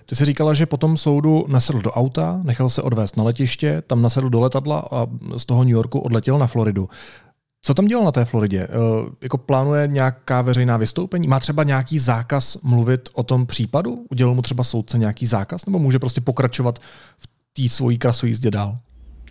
Ty 0.05 0.15
jsi 0.15 0.25
říkala, 0.25 0.53
že 0.53 0.65
po 0.65 0.77
tom 0.77 0.97
soudu 0.97 1.45
nasedl 1.47 1.81
do 1.81 1.91
auta, 1.91 2.41
nechal 2.43 2.69
se 2.69 2.81
odvést 2.81 3.17
na 3.17 3.23
letiště, 3.23 3.83
tam 3.87 4.01
nasedl 4.01 4.29
do 4.29 4.39
letadla 4.39 4.87
a 4.91 5.07
z 5.37 5.45
toho 5.45 5.63
New 5.63 5.73
Yorku 5.73 5.99
odletěl 5.99 6.39
na 6.39 6.47
Floridu. 6.47 6.89
Co 7.61 7.73
tam 7.73 7.85
dělal 7.85 8.05
na 8.05 8.11
té 8.11 8.25
Floridě? 8.25 8.59
E, 8.59 8.69
jako 9.21 9.37
plánuje 9.37 9.87
nějaká 9.87 10.41
veřejná 10.41 10.77
vystoupení? 10.77 11.27
Má 11.27 11.39
třeba 11.39 11.63
nějaký 11.63 11.99
zákaz 11.99 12.61
mluvit 12.61 13.09
o 13.13 13.23
tom 13.23 13.45
případu? 13.45 14.05
Udělal 14.11 14.35
mu 14.35 14.41
třeba 14.41 14.63
soudce 14.63 14.97
nějaký 14.97 15.25
zákaz? 15.25 15.65
Nebo 15.65 15.79
může 15.79 15.99
prostě 15.99 16.21
pokračovat 16.21 16.79
v 17.17 17.27
té 17.53 17.69
svojí 17.69 17.97
krasojízdě 17.97 18.51
dál? 18.51 18.77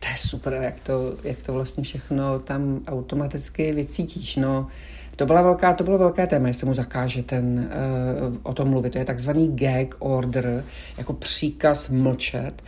To 0.01 0.07
je 0.09 0.17
super, 0.17 0.53
jak 0.53 0.81
to, 0.81 1.15
jak 1.25 1.39
to 1.39 1.53
vlastně 1.53 1.85
všechno 1.85 2.39
tam 2.39 2.81
automaticky 2.87 3.73
vycítíš. 3.73 4.37
No, 4.37 4.67
to, 5.17 5.27
byla 5.27 5.43
velká, 5.43 5.73
to 5.73 5.85
bylo 5.85 5.99
velké 5.99 6.27
téma, 6.27 6.49
jestli 6.49 6.67
mu 6.67 6.75
zakáže 6.75 7.23
ten, 7.23 7.71
uh, 8.29 8.37
o 8.43 8.55
tom 8.55 8.69
mluvit. 8.69 8.91
To 8.91 8.99
je 8.99 9.05
takzvaný 9.05 9.57
gag 9.57 9.95
order, 9.99 10.65
jako 10.99 11.13
příkaz 11.13 11.89
mlčet. 11.89 12.63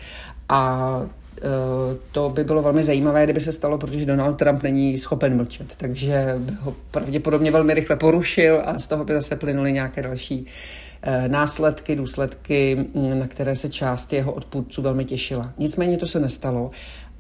A 0.49 0.91
uh, 1.01 1.97
to 2.13 2.31
by 2.31 2.45
bylo 2.45 2.63
velmi 2.63 2.83
zajímavé, 2.83 3.25
kdyby 3.25 3.41
se 3.41 3.53
stalo, 3.53 3.79
protože 3.79 4.07
Donald 4.07 4.35
Trump 4.35 4.63
není 4.63 4.99
schopen 4.99 5.37
mlčet, 5.37 5.77
takže 5.77 6.35
by 6.39 6.55
ho 6.55 6.75
pravděpodobně 6.91 7.51
velmi 7.51 7.75
rychle 7.75 7.97
porušil 7.97 8.63
a 8.65 8.79
z 8.79 8.87
toho 8.87 9.05
by 9.05 9.15
zase 9.15 9.37
plynuly 9.37 9.73
nějaké 9.73 10.03
další 10.03 10.41
uh, 10.41 11.29
následky, 11.29 11.97
důsledky, 11.97 12.87
na 13.15 13.27
které 13.27 13.57
se 13.57 13.69
část 13.69 14.13
jeho 14.13 14.33
odpůrců 14.33 14.83
velmi 14.83 15.05
těšila. 15.05 15.53
Nicméně 15.59 15.97
to 15.97 16.07
se 16.07 16.21
nestalo 16.21 16.71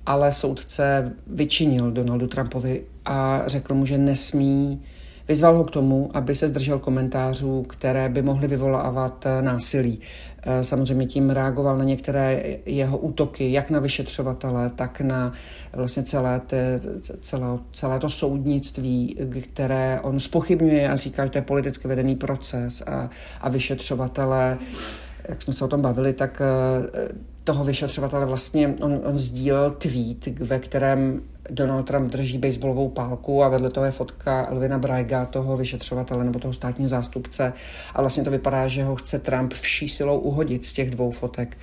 ale 0.09 0.33
soudce 0.33 1.13
vyčinil 1.27 1.91
Donaldu 1.91 2.27
Trumpovi 2.27 2.85
a 3.05 3.43
řekl 3.47 3.75
mu, 3.75 3.87
že 3.87 3.99
nesmí 3.99 4.83
Vyzval 5.29 5.57
ho 5.57 5.65
k 5.65 5.71
tomu, 5.71 6.11
aby 6.15 6.35
se 6.35 6.49
zdržel 6.49 6.79
komentářů, 6.79 7.63
které 7.63 8.09
by 8.09 8.23
mohly 8.23 8.49
vyvolávat 8.49 9.27
násilí. 9.41 10.01
Eh, 10.43 10.65
samozřejmě 10.65 11.07
tím 11.07 11.31
reagoval 11.31 11.79
na 11.79 11.85
některé 11.85 12.43
jeho 12.67 12.99
útoky, 12.99 13.53
jak 13.53 13.71
na 13.71 13.81
vyšetřovatele, 13.81 14.71
tak 14.77 15.01
na 15.01 15.33
vlastně 15.73 16.03
celé, 16.03 16.41
te, 16.41 16.81
celé, 17.21 17.47
celé 17.73 17.99
to 17.99 18.09
soudnictví, 18.09 19.17
které 19.53 20.01
on 20.03 20.21
spochybňuje 20.21 20.89
a 20.89 20.97
říká, 20.97 21.25
že 21.25 21.31
to 21.31 21.39
je 21.39 21.43
politicky 21.43 21.89
vedený 21.89 22.17
proces 22.17 22.83
a, 22.87 23.11
a 23.41 23.49
vyšetřovatele 23.49 24.59
jak 25.29 25.43
jsme 25.43 25.53
se 25.53 25.65
o 25.65 25.69
tom 25.69 25.83
bavili, 25.83 26.13
tak 26.13 26.43
eh, 26.45 27.09
toho 27.49 27.65
vyšetřovatele 27.65 28.27
vlastně 28.27 28.75
on, 28.81 29.01
on 29.05 29.19
sdílel 29.19 29.71
tweet, 29.71 30.27
ve 30.27 30.59
kterém 30.59 31.23
Donald 31.51 31.83
Trump 31.83 32.13
drží 32.13 32.39
baseballovou 32.39 32.89
pálku 32.89 33.43
a 33.43 33.49
vedle 33.49 33.71
toho 33.71 33.87
je 33.87 33.93
fotka 33.93 34.47
Elvina 34.51 34.79
Braiga, 34.79 35.27
toho 35.27 35.57
vyšetřovatele 35.57 36.25
nebo 36.25 36.39
toho 36.39 36.53
státního 36.53 36.89
zástupce 36.89 37.53
a 37.95 38.01
vlastně 38.01 38.25
to 38.25 38.31
vypadá, 38.31 38.69
že 38.69 38.85
ho 38.85 38.97
chce 38.97 39.19
Trump 39.19 39.53
vší 39.53 39.89
silou 39.89 40.19
uhodit 40.19 40.65
z 40.65 40.73
těch 40.73 40.91
dvou 40.91 41.11
fotek. 41.11 41.57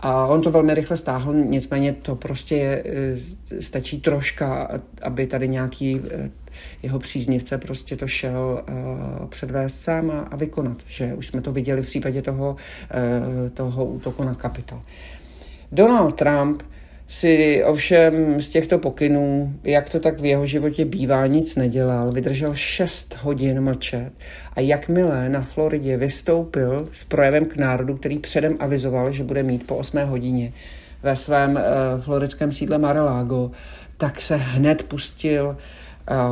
A 0.00 0.26
on 0.26 0.42
to 0.42 0.50
velmi 0.50 0.74
rychle 0.74 0.96
stáhl, 0.96 1.34
nicméně 1.34 1.92
to 1.92 2.16
prostě 2.16 2.56
je, 2.56 2.84
eh, 2.86 3.62
stačí 3.62 4.00
troška, 4.00 4.80
aby 5.02 5.26
tady 5.26 5.48
nějaký 5.48 6.00
eh, 6.10 6.30
jeho 6.82 6.98
příznivce 6.98 7.58
prostě 7.58 7.96
to 7.96 8.06
šel 8.06 8.64
uh, 8.68 9.26
předvést 9.26 9.80
sám 9.80 10.10
a, 10.10 10.20
a 10.20 10.36
vykonat, 10.36 10.76
že 10.88 11.14
už 11.14 11.26
jsme 11.26 11.40
to 11.40 11.52
viděli 11.52 11.82
v 11.82 11.86
případě 11.86 12.22
toho, 12.22 12.56
uh, 12.56 13.48
toho 13.48 13.84
útoku 13.84 14.24
na 14.24 14.34
Kapitol. 14.34 14.82
Donald 15.72 16.12
Trump 16.12 16.62
si 17.08 17.64
ovšem 17.64 18.40
z 18.40 18.48
těchto 18.48 18.78
pokynů, 18.78 19.54
jak 19.64 19.90
to 19.90 20.00
tak 20.00 20.20
v 20.20 20.24
jeho 20.24 20.46
životě 20.46 20.84
bývá, 20.84 21.26
nic 21.26 21.56
nedělal. 21.56 22.12
Vydržel 22.12 22.54
6 22.54 23.16
hodin 23.22 23.60
mlčet 23.60 24.12
a 24.52 24.60
jakmile 24.60 25.28
na 25.28 25.40
Floridě 25.40 25.96
vystoupil 25.96 26.88
s 26.92 27.04
projevem 27.04 27.44
k 27.44 27.56
národu, 27.56 27.96
který 27.96 28.18
předem 28.18 28.56
avizoval, 28.58 29.12
že 29.12 29.24
bude 29.24 29.42
mít 29.42 29.66
po 29.66 29.76
8 29.76 29.98
hodině 30.04 30.52
ve 31.02 31.16
svém 31.16 31.50
uh, 31.50 32.00
floridském 32.00 32.52
sídle 32.52 32.78
Mar-a-Lago, 32.78 33.50
tak 33.96 34.20
se 34.20 34.36
hned 34.36 34.82
pustil 34.82 35.56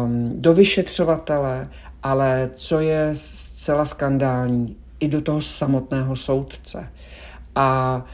um, 0.04 0.32
do 0.34 0.52
vyšetřovatele, 0.52 1.68
ale 2.02 2.50
co 2.54 2.80
je 2.80 3.10
zcela 3.12 3.84
skandální, 3.84 4.76
i 5.00 5.08
do 5.08 5.20
toho 5.20 5.42
samotného 5.42 6.16
soudce. 6.16 6.88
A 7.54 8.04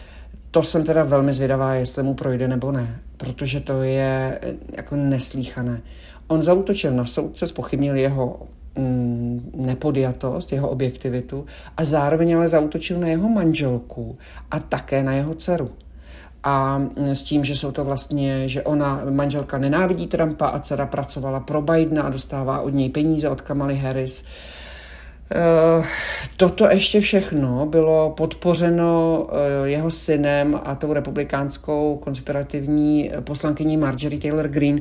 to 0.50 0.62
jsem 0.62 0.84
teda 0.84 1.04
velmi 1.04 1.32
zvědavá, 1.32 1.74
jestli 1.74 2.02
mu 2.02 2.14
projde 2.14 2.48
nebo 2.48 2.72
ne, 2.72 3.00
protože 3.16 3.60
to 3.60 3.82
je 3.82 4.38
eh, 4.42 4.54
jako 4.76 4.96
neslíchané. 4.96 5.80
On 6.26 6.42
zautočil 6.42 6.92
na 6.92 7.04
soudce, 7.04 7.46
spochybnil 7.46 7.96
jeho 7.96 8.40
mm, 8.78 9.50
nepodjatost, 9.56 10.52
jeho 10.52 10.68
objektivitu 10.68 11.46
a 11.76 11.84
zároveň 11.84 12.36
ale 12.36 12.48
zautočil 12.48 13.00
na 13.00 13.08
jeho 13.08 13.28
manželku 13.28 14.18
a 14.50 14.60
také 14.60 15.02
na 15.02 15.12
jeho 15.12 15.34
dceru. 15.34 15.70
A 16.42 16.78
mm, 16.78 16.90
s 16.96 17.22
tím, 17.22 17.44
že 17.44 17.56
jsou 17.56 17.72
to 17.72 17.84
vlastně, 17.84 18.48
že 18.48 18.62
ona, 18.62 19.02
manželka 19.10 19.58
nenávidí 19.58 20.06
Trumpa 20.06 20.46
a 20.46 20.60
dcera 20.60 20.86
pracovala 20.86 21.40
pro 21.40 21.62
Bidena 21.62 22.02
a 22.02 22.10
dostává 22.10 22.60
od 22.60 22.74
něj 22.74 22.90
peníze 22.90 23.28
od 23.28 23.40
Kamaly 23.40 23.76
Harris 23.76 24.24
Toto 26.36 26.70
ještě 26.70 27.00
všechno 27.00 27.66
bylo 27.66 28.10
podpořeno 28.10 29.26
jeho 29.64 29.90
synem 29.90 30.60
a 30.64 30.74
tou 30.74 30.92
republikánskou 30.92 32.00
konspirativní 32.04 33.10
poslankyní 33.20 33.76
Marjorie 33.76 34.20
Taylor 34.20 34.48
Greene, 34.48 34.80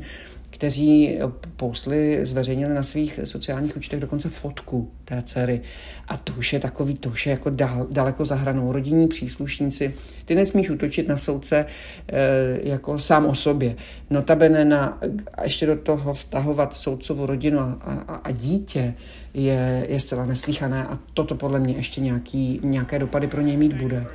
kteří 0.50 1.20
poustli, 1.56 2.20
zveřejnili 2.26 2.74
na 2.74 2.84
svých 2.84 3.20
sociálních 3.24 3.78
účtech 3.78 4.00
dokonce 4.00 4.30
fotku 4.30 4.92
té 5.06 5.22
dcery. 5.22 5.62
A 6.08 6.18
to 6.18 6.34
už 6.34 6.54
je 6.54 6.60
takový, 6.60 6.94
to 6.94 7.10
už 7.10 7.26
je 7.26 7.32
jako 7.32 7.50
dal, 7.50 7.88
daleko 7.92 8.26
za 8.26 8.36
hranou. 8.36 8.72
Rodinní 8.72 9.08
příslušníci, 9.08 9.94
ty 10.26 10.36
nesmíš 10.36 10.70
útočit 10.70 11.08
na 11.08 11.18
soudce 11.18 11.66
e, 12.08 12.70
jako 12.70 13.00
sám 13.00 13.26
o 13.26 13.36
sobě. 13.36 13.76
Notabene 14.10 14.66
na, 14.66 15.00
a 15.34 15.44
ještě 15.44 15.66
do 15.66 15.76
toho 15.76 16.14
vtahovat 16.14 16.74
soudcovou 16.74 17.26
rodinu 17.26 17.60
a, 17.60 17.78
a, 18.08 18.16
a 18.16 18.32
dítě 18.32 18.94
je, 19.34 19.86
je 19.90 20.00
zcela 20.00 20.26
neslíchané 20.26 20.88
a 20.88 21.00
toto 21.14 21.36
podle 21.36 21.60
mě 21.60 21.74
ještě 21.74 22.02
nějaký, 22.02 22.60
nějaké 22.64 23.00
dopady 23.00 23.28
pro 23.28 23.42
něj 23.42 23.58
mít 23.58 23.74
bude. 23.74 24.06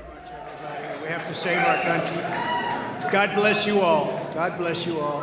God 3.10 3.30
bless 3.34 3.66
you 3.66 3.80
all. 3.80 4.08
God 4.34 4.52
bless 4.56 4.86
you 4.86 5.00
all. 5.00 5.22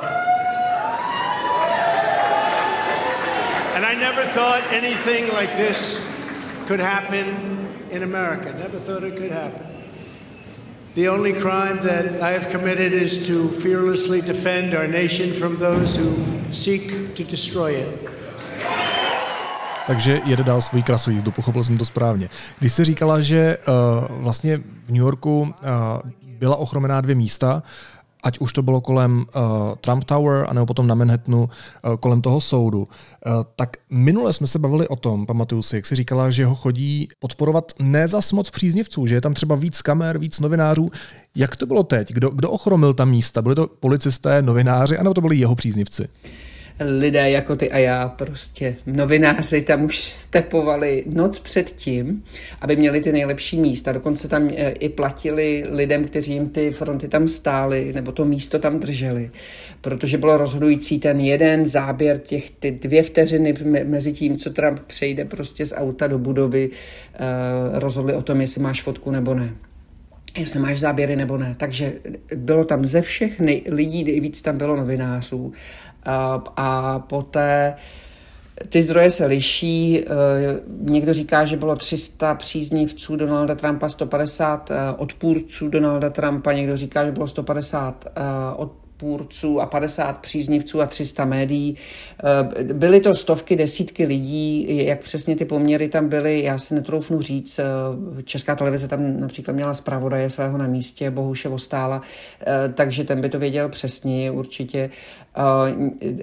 And 3.82 3.90
I 3.90 4.00
never 4.00 4.22
thought 4.22 4.62
anything 4.72 5.24
like 5.34 5.58
this 5.58 6.00
could 6.68 6.80
happen 6.80 7.26
in 7.90 8.04
America. 8.04 8.54
Never 8.54 8.78
thought 8.78 9.04
it 9.04 9.16
could 9.18 9.32
happen. 9.32 9.66
The 10.94 11.08
only 11.08 11.34
crime 11.34 11.80
that 11.84 12.22
I 12.22 12.30
have 12.30 12.52
committed 12.52 12.94
is 12.94 13.28
to 13.28 13.50
fearlessly 13.50 14.22
defend 14.22 14.76
our 14.76 14.88
nation 14.88 15.34
from 15.34 15.58
those 15.58 15.98
who 15.98 16.14
seek 16.52 17.16
to 17.16 17.24
destroy 17.24 17.72
it. 17.72 18.10
Takže 19.88 20.22
jede 20.26 20.44
dál 20.44 20.62
svůj 20.62 20.84
krasu 20.84 21.12
jízdu, 21.12 21.32
pochopil 21.32 21.64
jsem 21.64 21.78
to 21.78 21.86
správně. 21.86 22.30
Když 22.60 22.74
se 22.74 22.86
říkala, 22.86 23.22
že 23.22 23.58
uh, 23.58 24.22
vlastně 24.22 24.58
v 24.58 24.90
New 24.90 25.02
Yorku 25.02 25.42
uh, 25.42 26.12
byla 26.24 26.56
ochromená 26.56 27.02
dvě 27.02 27.16
místa, 27.16 27.64
ať 28.24 28.40
už 28.40 28.54
to 28.54 28.62
bylo 28.62 28.82
kolem 28.82 29.25
uh, 29.36 29.42
Trump 29.82 30.04
Tower, 30.04 30.46
anebo 30.50 30.66
potom 30.66 30.88
na 30.88 30.96
Manhattanu, 30.96 31.44
uh, 31.44 31.96
kolem 32.00 32.22
toho 32.22 32.42
soudu, 32.42 32.80
uh, 32.80 32.88
tak 33.56 33.78
minule 33.90 34.34
jsme 34.34 34.48
se 34.48 34.60
bavili 34.60 34.88
o 34.88 34.96
tom, 34.96 35.25
pamatuju 35.25 35.62
si, 35.62 35.75
jak 35.75 35.86
si 35.86 35.96
říkala, 35.96 36.30
že 36.30 36.46
ho 36.46 36.56
chodí 36.56 37.08
podporovat 37.20 37.72
ne 37.80 38.08
za 38.08 38.20
moc 38.34 38.50
příznivců, 38.50 39.06
že 39.06 39.16
je 39.16 39.22
tam 39.22 39.34
třeba 39.34 39.56
víc 39.56 39.82
kamer, 39.82 40.18
víc 40.18 40.40
novinářů. 40.40 40.90
Jak 41.36 41.56
to 41.56 41.66
bylo 41.66 41.84
teď? 41.84 42.12
Kdo, 42.13 42.30
kdo 42.30 42.50
ochromil 42.50 42.94
ta 42.94 43.06
místa? 43.06 43.42
Byli 43.42 43.56
to 43.56 43.68
policisté, 43.68 44.42
novináři, 44.42 44.98
anebo 44.98 45.13
to 45.13 45.22
byli 45.22 45.38
jeho 45.38 45.56
příznivci? 45.56 46.08
Lidé 46.84 47.30
jako 47.30 47.56
ty 47.56 47.72
a 47.72 47.78
já, 47.78 48.10
prostě 48.10 48.76
novináři 48.86 49.62
tam 49.62 49.84
už 49.84 50.04
stepovali 50.04 51.04
noc 51.08 51.40
před 51.40 51.72
tím, 51.72 52.24
aby 52.62 52.76
měli 52.76 53.02
ty 53.02 53.12
nejlepší 53.12 53.60
místa. 53.60 53.92
Dokonce 53.92 54.28
tam 54.28 54.50
eh, 54.56 54.70
i 54.70 54.90
platili 54.90 55.64
lidem, 55.70 56.04
kteří 56.04 56.34
jim 56.34 56.50
ty 56.50 56.72
fronty 56.72 57.08
tam 57.08 57.28
stály, 57.28 57.92
nebo 57.96 58.12
to 58.12 58.26
místo 58.26 58.60
tam 58.60 58.80
drželi. 58.80 59.32
Protože 59.82 60.18
bylo 60.18 60.38
rozhodující 60.38 61.00
ten 61.00 61.20
jeden 61.20 61.66
záběr, 61.66 62.18
těch 62.20 62.50
ty 62.50 62.72
dvě 62.72 63.04
vteřiny 63.04 63.54
mezi 63.84 64.14
tím, 64.14 64.38
co 64.38 64.50
Trump 64.50 64.80
přejde 64.80 65.26
prostě 65.26 65.66
z 65.66 65.74
auta 65.76 66.08
do 66.08 66.20
budovy, 66.20 66.70
eh, 67.14 67.20
rozhodli 67.80 68.14
o 68.14 68.22
tom, 68.22 68.42
jestli 68.42 68.62
máš 68.62 68.82
fotku 68.82 69.12
nebo 69.12 69.34
ne 69.34 69.54
jestli 70.38 70.60
máš 70.60 70.80
záběry 70.80 71.16
nebo 71.16 71.38
ne. 71.38 71.56
Takže 71.58 71.94
bylo 72.36 72.64
tam 72.64 72.86
ze 72.86 73.02
všech 73.02 73.40
nej, 73.40 73.64
lidí, 73.70 74.04
nejvíc 74.04 74.42
tam 74.42 74.58
bylo 74.58 74.76
novinářů. 74.76 75.54
A, 76.05 76.43
a 76.55 77.00
poté 77.00 77.75
ty 78.70 78.81
zdroje 78.81 79.12
se 79.12 79.25
liší. 79.25 80.00
E, 80.00 80.05
někdo 80.79 81.13
říká, 81.13 81.46
že 81.46 81.58
bylo 81.58 81.75
300 81.75 82.36
příznivců 82.36 83.15
Donalda 83.15 83.55
Trumpa, 83.55 83.89
150 83.89 84.72
e, 84.72 84.75
odpůrců 84.98 85.70
Donalda 85.70 86.10
Trumpa, 86.10 86.53
někdo 86.53 86.77
říká, 86.77 87.05
že 87.05 87.12
bylo 87.12 87.27
150 87.27 88.05
e, 88.05 88.10
od 88.55 88.81
odpůrců 89.01 89.62
a 89.62 89.65
50 89.65 90.17
příznivců 90.17 90.81
a 90.81 90.86
300 90.86 91.25
médií. 91.25 91.77
Eh, 92.60 92.63
byly 92.63 93.01
to 93.01 93.13
stovky, 93.13 93.55
desítky 93.55 94.05
lidí, 94.05 94.67
jak 94.86 95.00
přesně 95.00 95.36
ty 95.36 95.46
poměry 95.46 95.89
tam 95.89 96.10
byly, 96.10 96.43
já 96.43 96.60
si 96.60 96.76
netroufnu 96.76 97.21
říct. 97.21 97.60
Eh, 97.60 98.23
Česká 98.23 98.56
televize 98.56 98.88
tam 98.88 99.19
například 99.19 99.54
měla 99.54 99.73
zpravodaje 99.73 100.30
svého 100.30 100.58
na 100.58 100.67
místě, 100.67 101.12
Bohuše 101.12 101.49
Vostála, 101.49 102.02
eh, 102.41 102.69
takže 102.73 103.04
ten 103.04 103.21
by 103.21 103.30
to 103.30 103.39
věděl 103.39 103.69
přesně 103.69 104.32
určitě, 104.32 104.89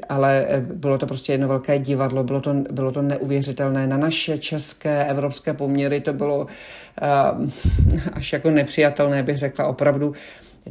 ale 0.08 0.46
bylo 0.74 0.98
to 0.98 1.06
prostě 1.06 1.32
jedno 1.32 1.48
velké 1.48 1.78
divadlo, 1.78 2.24
bylo 2.24 2.40
to, 2.40 2.54
bylo 2.70 2.92
to 2.92 3.02
neuvěřitelné. 3.02 3.86
Na 3.86 3.96
naše 3.96 4.38
české, 4.38 5.04
evropské 5.04 5.54
poměry 5.54 6.00
to 6.00 6.12
bylo 6.12 6.46
až 8.12 8.32
jako 8.32 8.50
nepřijatelné, 8.50 9.22
bych 9.22 9.38
řekla, 9.38 9.66
opravdu 9.66 10.12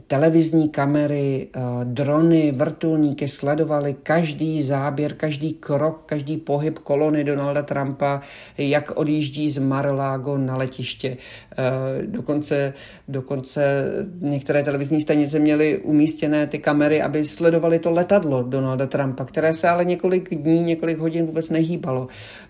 televizní 0.07 0.69
kamery, 0.69 1.47
eh, 1.55 1.59
drony, 1.83 2.51
vrtulníky 2.51 3.27
sledovaly 3.27 3.95
každý 4.03 4.63
záběr, 4.63 5.13
každý 5.13 5.53
krok, 5.53 6.03
každý 6.05 6.37
pohyb 6.37 6.79
kolony 6.79 7.23
Donalda 7.23 7.63
Trumpa, 7.63 8.21
jak 8.57 8.91
odjíždí 8.91 9.49
z 9.49 9.57
Mar-a-Lago 9.57 10.37
na 10.37 10.57
letiště. 10.57 11.17
Eh, 11.57 12.05
dokonce, 12.05 12.73
dokonce 13.07 13.85
některé 14.21 14.63
televizní 14.63 15.01
stanice 15.01 15.39
měly 15.39 15.77
umístěné 15.77 16.47
ty 16.47 16.59
kamery, 16.59 17.01
aby 17.01 17.25
sledovali 17.25 17.79
to 17.79 17.91
letadlo 17.91 18.43
Donalda 18.43 18.87
Trumpa, 18.87 19.25
které 19.25 19.53
se 19.53 19.69
ale 19.69 19.85
několik 19.85 20.35
dní, 20.35 20.63
několik 20.63 20.97
hodin 20.97 21.25
vůbec 21.25 21.49
nehýbalo. 21.49 22.07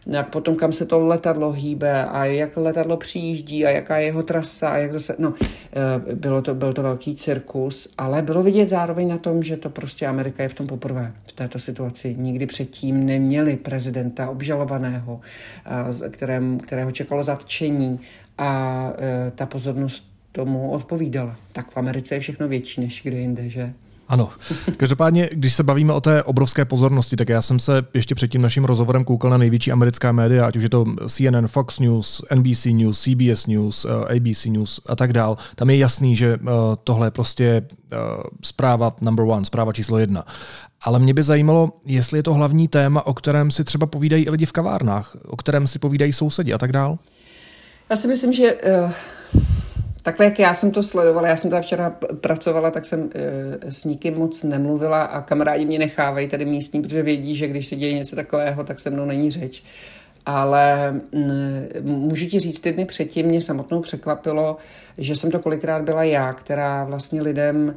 Jak 0.08 0.30
potom, 0.30 0.56
kam 0.56 0.72
se 0.72 0.86
to 0.86 1.00
letadlo 1.00 1.52
hýbe 1.52 2.06
a 2.06 2.26
jak 2.26 2.58
letadlo 2.58 2.98
přijíždí 2.98 3.66
a 3.66 3.70
jaká 3.70 3.98
je 3.98 4.06
jeho 4.06 4.24
trasa 4.24 4.70
a 4.70 4.78
jak 4.78 4.94
zase, 4.94 5.16
no, 5.20 5.34
eh, 5.40 6.16
bylo 6.16 6.42
to, 6.42 6.56
byl 6.56 6.74
to 6.74 6.82
velký 6.82 7.16
cirkus, 7.16 7.37
ale 7.98 8.22
bylo 8.22 8.44
vidět 8.44 8.68
zároveň 8.68 9.08
na 9.08 9.18
tom, 9.18 9.44
že 9.44 9.58
to 9.58 9.70
prostě 9.70 10.08
Amerika 10.08 10.44
je 10.44 10.50
v 10.50 10.54
tom 10.54 10.68
poprvé 10.68 11.14
v 11.26 11.32
této 11.32 11.60
situaci. 11.60 12.16
Nikdy 12.20 12.46
předtím 12.46 13.06
neměli 13.06 13.58
prezidenta 13.58 14.30
obžalovaného, 14.30 15.20
kterém, 16.10 16.60
kterého 16.60 16.92
čekalo 16.92 17.24
zatčení 17.24 18.00
a 18.38 18.94
e, 18.98 19.32
ta 19.32 19.46
pozornost 19.46 20.04
tomu 20.32 20.72
odpovídala. 20.72 21.36
Tak 21.54 21.72
v 21.72 21.78
Americe 21.78 22.16
je 22.16 22.20
všechno 22.20 22.48
větší 22.48 22.82
než 22.82 23.02
kde 23.04 23.18
jinde, 23.18 23.50
že? 23.50 23.74
Ano. 24.10 24.30
Každopádně, 24.78 25.30
když 25.34 25.54
se 25.54 25.64
bavíme 25.64 25.94
o 25.94 26.02
té 26.02 26.24
obrovské 26.24 26.66
pozornosti, 26.66 27.16
tak 27.16 27.30
já 27.30 27.42
jsem 27.42 27.60
se 27.60 27.84
ještě 27.94 28.16
před 28.16 28.28
tím 28.28 28.42
naším 28.42 28.66
rozhovorem 28.66 29.04
koukal 29.04 29.32
na 29.32 29.38
největší 29.38 29.72
americká 29.72 30.12
média, 30.12 30.48
ať 30.48 30.58
už 30.58 30.64
je 30.64 30.70
to 30.70 30.86
CNN, 31.08 31.48
Fox 31.48 31.80
News, 31.80 32.22
NBC 32.36 32.66
News, 32.66 33.02
CBS 33.02 33.48
News, 33.48 33.86
eh, 33.86 34.16
ABC 34.18 34.46
News 34.46 34.82
a 34.86 34.96
tak 34.96 35.14
dál. 35.14 35.38
Tam 35.56 35.70
je 35.70 35.78
jasný, 35.78 36.16
že 36.16 36.34
eh, 36.34 36.48
tohle 36.84 37.08
je 37.08 37.12
prostě 37.12 37.62
eh, 37.92 37.98
zpráva 38.44 38.96
number 39.02 39.26
one, 39.26 39.46
zpráva 39.46 39.74
číslo 39.74 39.98
jedna. 39.98 40.26
Ale 40.82 41.00
mě 41.00 41.14
by 41.14 41.24
zajímalo, 41.24 41.72
jestli 41.86 42.20
je 42.20 42.24
to 42.24 42.34
hlavní 42.34 42.68
téma, 42.68 43.08
o 43.08 43.14
kterém 43.14 43.52
si 43.52 43.64
třeba 43.64 43.86
povídají 43.86 44.26
i 44.26 44.30
lidi 44.30 44.46
v 44.46 44.52
kavárnách, 44.52 45.16
o 45.26 45.36
kterém 45.38 45.68
si 45.68 45.80
povídají 45.80 46.14
sousedi 46.14 46.54
a 46.54 46.58
tak 46.58 46.72
dál. 46.72 46.98
Já 47.90 47.96
si 47.96 48.08
myslím, 48.08 48.34
že 48.34 48.54
uh 48.54 48.92
Takhle, 50.08 50.26
jak 50.26 50.40
já 50.40 50.54
jsem 50.54 50.72
to 50.72 50.84
sledovala, 50.84 51.28
já 51.28 51.38
jsem 51.38 51.50
tam 51.50 51.62
včera 51.62 51.90
pracovala, 52.22 52.72
tak 52.72 52.86
jsem 52.86 53.10
e, 53.16 53.72
s 53.72 53.84
nikým 53.84 54.16
moc 54.16 54.44
nemluvila 54.44 55.04
a 55.04 55.22
kamarádi 55.22 55.66
mě 55.66 55.80
nechávají 55.80 56.28
tady 56.28 56.46
místní, 56.46 56.82
protože 56.82 57.04
vědí, 57.04 57.36
že 57.36 57.48
když 57.48 57.68
se 57.68 57.76
děje 57.76 57.94
něco 57.94 58.16
takového, 58.16 58.64
tak 58.64 58.80
se 58.80 58.90
mnou 58.90 59.06
není 59.06 59.32
řeč. 59.32 59.64
Ale 60.26 60.96
můžu 61.82 62.26
ti 62.26 62.40
říct, 62.40 62.60
ty 62.60 62.74
dny 62.74 62.86
předtím 62.86 63.26
mě 63.26 63.42
samotnou 63.42 63.82
překvapilo, 63.82 64.58
že 64.98 65.16
jsem 65.16 65.32
to 65.32 65.40
kolikrát 65.40 65.82
byla 65.82 66.04
já, 66.04 66.34
která 66.34 66.84
vlastně 66.84 67.22
lidem 67.22 67.76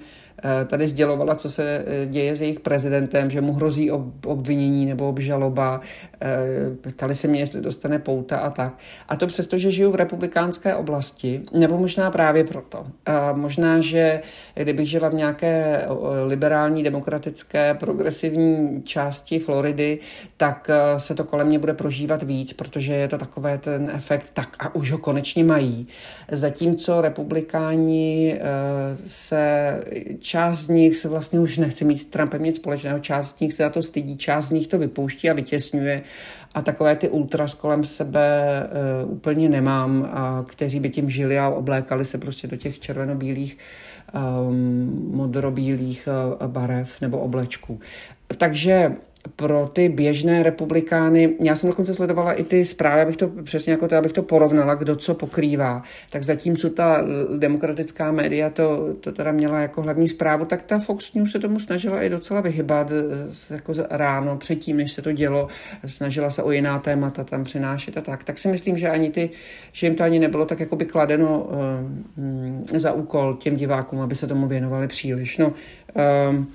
tady 0.67 0.89
sdělovala, 0.89 1.35
co 1.35 1.51
se 1.51 1.85
eh, 1.87 2.07
děje 2.07 2.37
s 2.37 2.43
jejich 2.43 2.61
prezidentem, 2.61 3.31
že 3.31 3.41
mu 3.41 3.53
hrozí 3.53 3.91
obvinění 4.27 4.87
nebo 4.87 5.09
obžaloba. 5.09 5.81
Eh, 6.21 6.91
ptali 6.91 7.15
se 7.15 7.29
mě, 7.29 7.41
jestli 7.41 7.61
dostane 7.61 7.99
pouta 7.99 8.39
a 8.39 8.51
tak. 8.51 8.79
A 9.09 9.17
to 9.17 9.27
přesto, 9.27 9.59
že 9.59 9.71
žiju 9.71 9.91
v 9.91 9.95
republikánské 9.95 10.75
oblasti, 10.75 11.43
nebo 11.53 11.79
možná 11.79 12.11
právě 12.11 12.45
proto. 12.45 12.85
A 13.07 13.33
možná, 13.33 13.81
že 13.81 14.21
kdybych 14.55 14.89
žila 14.89 15.09
v 15.09 15.15
nějaké 15.15 15.87
liberální, 16.27 16.83
demokratické, 16.83 17.75
progresivní 17.75 18.83
části 18.83 19.39
Floridy, 19.39 19.99
tak 20.37 20.71
se 20.97 21.15
to 21.15 21.25
kolem 21.25 21.47
mě 21.47 21.59
bude 21.59 21.75
prožívat 21.75 22.23
víc, 22.23 22.53
protože 22.53 22.95
je 22.95 23.09
to 23.09 23.19
takové 23.19 23.59
ten 23.59 23.91
efekt, 23.95 24.31
tak 24.33 24.57
a 24.59 24.75
už 24.75 24.93
ho 24.93 24.99
konečně 24.99 25.45
mají. 25.45 25.87
Zatímco 26.31 27.01
republikáni 27.01 28.41
se 29.07 29.81
část 30.31 30.59
z 30.59 30.69
nich 30.69 30.97
se 30.97 31.09
vlastně 31.09 31.41
už 31.41 31.59
nechce 31.59 31.85
mít 31.85 31.99
s 31.99 32.05
Trumpem 32.05 32.43
nic 32.43 32.57
společného, 32.57 32.99
část 32.99 33.37
z 33.37 33.41
nich 33.41 33.53
se 33.53 33.63
za 33.63 33.71
to 33.71 33.83
stydí, 33.83 34.17
část 34.17 34.49
z 34.49 34.51
nich 34.51 34.67
to 34.67 34.79
vypouští 34.79 35.31
a 35.31 35.33
vytěsňuje 35.33 36.03
a 36.55 36.63
takové 36.63 36.97
ty 36.97 37.09
ultras 37.09 37.55
kolem 37.55 37.85
sebe 37.85 38.29
uh, 39.05 39.13
úplně 39.13 39.49
nemám, 39.49 40.11
a 40.13 40.45
kteří 40.49 40.81
by 40.81 40.91
tím 40.91 41.11
žili 41.11 41.39
a 41.39 41.49
oblékali 41.49 42.05
se 42.05 42.19
prostě 42.19 42.47
do 42.47 42.57
těch 42.57 42.79
červenobílých 42.79 43.59
um, 44.15 45.11
modrobílých 45.15 46.09
uh, 46.41 46.47
barev 46.47 47.01
nebo 47.01 47.19
oblečků. 47.19 47.81
Takže 48.37 48.93
pro 49.37 49.71
ty 49.73 49.89
běžné 49.89 50.43
republikány, 50.43 51.35
já 51.41 51.57
jsem 51.57 51.71
dokonce 51.71 51.95
sledovala 51.95 52.33
i 52.33 52.45
ty 52.45 52.65
zprávy, 52.65 53.03
abych 53.03 53.17
to 53.17 53.29
přesně 53.29 53.73
jako 53.73 53.89
to, 53.89 53.97
abych 53.97 54.13
to 54.13 54.23
porovnala, 54.23 54.75
kdo 54.75 54.97
co 54.97 55.15
pokrývá. 55.15 55.83
Tak 56.11 56.23
zatímco 56.23 56.71
ta 56.71 57.05
demokratická 57.39 58.13
média 58.13 58.51
to, 58.51 58.95
to 59.01 59.13
teda 59.13 59.33
měla 59.33 59.61
jako 59.61 59.83
hlavní 59.83 60.09
zprávu, 60.09 60.45
tak 60.45 60.63
ta 60.63 60.79
Fox 60.79 61.15
News 61.15 61.33
se 61.33 61.39
tomu 61.39 61.59
snažila 61.59 62.03
i 62.03 62.09
docela 62.09 62.41
vyhybat 62.41 62.93
jako 63.51 63.73
ráno 63.91 64.37
předtím, 64.37 64.77
než 64.77 64.93
se 64.93 65.03
to 65.03 65.13
dělo. 65.13 65.49
Snažila 65.87 66.31
se 66.31 66.43
o 66.43 66.51
jiná 66.51 66.79
témata 66.79 67.25
tam 67.25 67.45
přinášet 67.45 67.97
a 67.97 68.01
tak. 68.01 68.25
Tak 68.25 68.39
si 68.39 68.49
myslím, 68.49 68.79
že 68.79 68.89
ani 68.89 69.11
ty, 69.11 69.31
že 69.73 69.87
jim 69.87 69.97
to 69.97 70.05
ani 70.05 70.19
nebylo 70.19 70.47
tak 70.47 70.61
jako 70.61 70.77
by 70.77 70.85
kladeno 70.85 71.49
um, 72.17 72.65
za 72.75 72.93
úkol 72.93 73.37
těm 73.37 73.57
divákům, 73.57 74.01
aby 74.01 74.15
se 74.15 74.27
tomu 74.27 74.49
věnovali 74.49 74.89
příliš. 74.89 75.39
No, 75.39 75.53
um, 76.31 76.47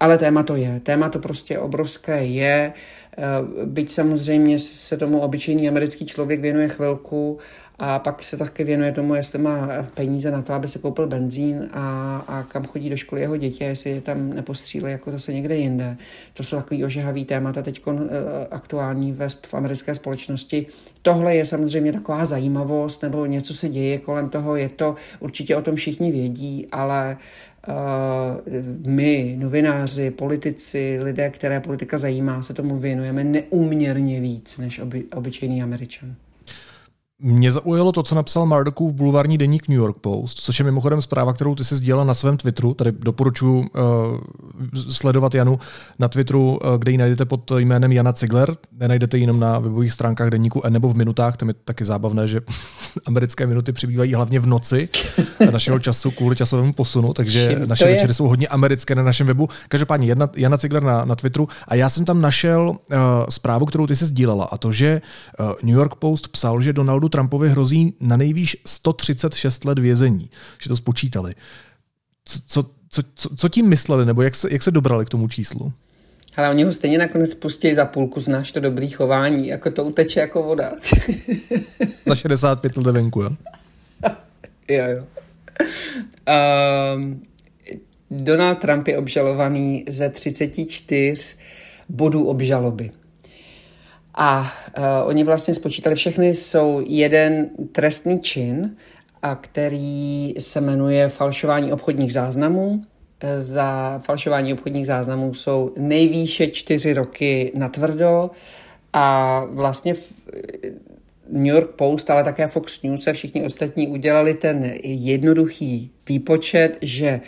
ale 0.00 0.18
téma 0.18 0.42
to 0.42 0.56
je. 0.56 0.80
Téma 0.80 1.08
to 1.08 1.18
prostě 1.18 1.58
obrovské 1.58 2.24
je. 2.24 2.72
Eh, 3.18 3.22
byť 3.64 3.92
samozřejmě 3.92 4.58
se 4.58 4.96
tomu 4.96 5.20
obyčejný 5.20 5.68
americký 5.68 6.06
člověk 6.06 6.40
věnuje 6.40 6.68
chvilku 6.68 7.38
a 7.78 7.98
pak 7.98 8.22
se 8.22 8.36
také 8.36 8.64
věnuje 8.64 8.92
tomu, 8.92 9.14
jestli 9.14 9.38
má 9.38 9.68
peníze 9.94 10.30
na 10.30 10.42
to, 10.42 10.52
aby 10.52 10.68
se 10.68 10.78
koupil 10.78 11.06
benzín 11.06 11.68
a, 11.72 12.16
a 12.28 12.42
kam 12.42 12.64
chodí 12.64 12.90
do 12.90 12.96
školy 12.96 13.20
jeho 13.20 13.36
děti, 13.36 13.64
jestli 13.64 13.90
je 13.90 14.00
tam 14.00 14.30
nepostřílí 14.30 14.90
jako 14.90 15.10
zase 15.10 15.32
někde 15.32 15.56
jinde. 15.56 15.96
To 16.34 16.44
jsou 16.44 16.56
takový 16.56 16.84
ožehavý 16.84 17.24
témata 17.24 17.62
teď 17.62 17.82
eh, 17.88 17.94
aktuální 18.50 19.12
ve, 19.12 19.28
v 19.28 19.54
americké 19.54 19.94
společnosti. 19.94 20.66
Tohle 21.02 21.36
je 21.36 21.46
samozřejmě 21.46 21.92
taková 21.92 22.24
zajímavost, 22.24 23.02
nebo 23.02 23.26
něco 23.26 23.54
se 23.54 23.68
děje 23.68 23.98
kolem 23.98 24.28
toho, 24.28 24.56
je 24.56 24.68
to 24.68 24.94
určitě 25.20 25.56
o 25.56 25.62
tom 25.62 25.74
všichni 25.74 26.12
vědí, 26.12 26.68
ale 26.72 27.16
my, 28.86 29.36
novináři, 29.38 30.10
politici, 30.10 30.98
lidé, 31.02 31.30
které 31.30 31.60
politika 31.60 31.98
zajímá, 31.98 32.42
se 32.42 32.54
tomu 32.54 32.76
věnujeme 32.78 33.24
neuměrně 33.24 34.20
víc 34.20 34.58
než 34.58 34.78
oby, 34.78 35.04
obyčejný 35.14 35.62
američan. 35.62 36.14
Mě 37.22 37.52
zaujalo 37.52 37.92
to, 37.92 38.02
co 38.02 38.14
napsal 38.14 38.46
Murdochův 38.46 38.92
bulvární 38.92 39.38
deník 39.38 39.68
New 39.68 39.78
York 39.78 39.98
Post, 39.98 40.40
což 40.40 40.58
je 40.58 40.64
mimochodem 40.64 41.02
zpráva, 41.02 41.32
kterou 41.32 41.54
ty 41.54 41.64
si 41.64 41.76
sdílela 41.76 42.04
na 42.04 42.14
svém 42.14 42.36
Twitteru. 42.36 42.74
Tady 42.74 42.92
doporučuji 42.92 43.58
uh, 43.58 43.66
sledovat 44.90 45.34
Janu 45.34 45.58
na 45.98 46.08
Twitteru, 46.08 46.50
uh, 46.50 46.76
kde 46.78 46.92
ji 46.92 46.98
najdete 46.98 47.24
pod 47.24 47.50
jménem 47.50 47.92
Jana 47.92 48.12
Cigler. 48.12 48.56
Nenajdete 48.72 49.16
ji 49.16 49.22
jenom 49.22 49.40
na 49.40 49.58
webových 49.58 49.92
stránkách 49.92 50.30
deníku 50.30 50.62
N 50.64 50.72
nebo 50.72 50.88
v 50.88 50.96
minutách. 50.96 51.36
Tam 51.36 51.48
je 51.48 51.54
taky 51.64 51.84
zábavné, 51.84 52.26
že 52.26 52.40
americké 53.06 53.46
minuty 53.46 53.72
přibývají 53.72 54.14
hlavně 54.14 54.40
v 54.40 54.46
noci 54.46 54.88
našeho 55.50 55.78
času 55.78 56.10
kvůli 56.10 56.36
časovému 56.36 56.72
posunu, 56.72 57.14
takže 57.14 57.56
Čím 57.58 57.68
naše 57.68 57.84
večery 57.84 58.14
jsou 58.14 58.28
hodně 58.28 58.48
americké 58.48 58.94
na 58.94 59.02
našem 59.02 59.26
webu. 59.26 59.48
Každopádně 59.68 60.08
Jana, 60.08 60.30
Jana 60.36 60.58
Cigler 60.58 60.82
na, 60.82 61.04
na 61.04 61.14
Twitteru 61.14 61.48
a 61.68 61.74
já 61.74 61.88
jsem 61.88 62.04
tam 62.04 62.20
našel 62.20 62.68
uh, 62.68 62.96
zprávu, 63.28 63.66
kterou 63.66 63.86
ty 63.86 63.96
se 63.96 64.06
sdílela 64.06 64.44
a 64.44 64.58
to, 64.58 64.72
že 64.72 65.02
uh, 65.40 65.52
New 65.62 65.76
York 65.76 65.94
Post 65.94 66.28
psal, 66.28 66.60
že 66.60 66.72
Donaldu 66.72 67.07
Donaldu 67.08 67.28
Trumpovi 67.28 67.48
hrozí 67.48 67.94
na 68.00 68.16
nejvýš 68.16 68.56
136 68.66 69.64
let 69.64 69.78
vězení, 69.78 70.30
že 70.62 70.68
to 70.68 70.76
spočítali. 70.76 71.34
Co, 72.24 72.38
co, 72.46 72.70
co, 72.88 73.02
co, 73.14 73.36
co 73.36 73.48
tím 73.48 73.68
mysleli, 73.68 74.06
nebo 74.06 74.22
jak 74.22 74.34
se, 74.34 74.48
jak 74.52 74.62
se 74.62 74.70
dobrali 74.70 75.04
k 75.04 75.08
tomu 75.08 75.28
číslu? 75.28 75.72
Ale 76.36 76.50
oni 76.50 76.64
ho 76.64 76.72
stejně 76.72 76.98
nakonec 76.98 77.34
pustí 77.34 77.74
za 77.74 77.84
půlku, 77.84 78.20
znáš 78.20 78.52
to 78.52 78.60
dobrý 78.60 78.88
chování, 78.88 79.48
jako 79.48 79.70
to 79.70 79.84
uteče 79.84 80.20
jako 80.20 80.42
voda. 80.42 80.72
za 82.06 82.14
65 82.14 82.76
let 82.76 82.92
venku, 82.92 83.22
jo? 83.22 83.30
jo, 84.68 84.84
jo. 84.96 85.04
Um, 86.94 87.22
Donald 88.10 88.58
Trump 88.58 88.88
je 88.88 88.98
obžalovaný 88.98 89.84
ze 89.88 90.08
34 90.08 91.36
bodů 91.88 92.24
obžaloby. 92.24 92.90
A 94.20 94.40
uh, 94.40 94.84
oni 95.04 95.24
vlastně 95.24 95.54
spočítali, 95.54 95.96
všechny 95.96 96.34
jsou 96.34 96.82
jeden 96.86 97.50
trestný 97.72 98.20
čin, 98.20 98.76
a 99.22 99.34
který 99.34 100.34
se 100.38 100.60
jmenuje 100.60 101.08
falšování 101.08 101.72
obchodních 101.72 102.12
záznamů. 102.12 102.82
E, 103.20 103.42
za 103.42 104.00
falšování 104.04 104.52
obchodních 104.52 104.86
záznamů 104.86 105.34
jsou 105.34 105.72
nejvýše 105.76 106.46
čtyři 106.46 106.92
roky 106.92 107.52
na 107.54 107.68
tvrdo 107.68 108.30
a 108.92 109.44
vlastně 109.50 109.94
v 109.94 110.12
New 111.30 111.54
York 111.54 111.70
Post, 111.70 112.10
ale 112.10 112.24
také 112.24 112.48
Fox 112.48 112.82
News 112.82 113.06
a 113.06 113.12
všichni 113.12 113.44
ostatní 113.44 113.88
udělali 113.88 114.34
ten 114.34 114.72
jednoduchý 114.82 115.90
výpočet, 116.08 116.78
že 116.82 117.20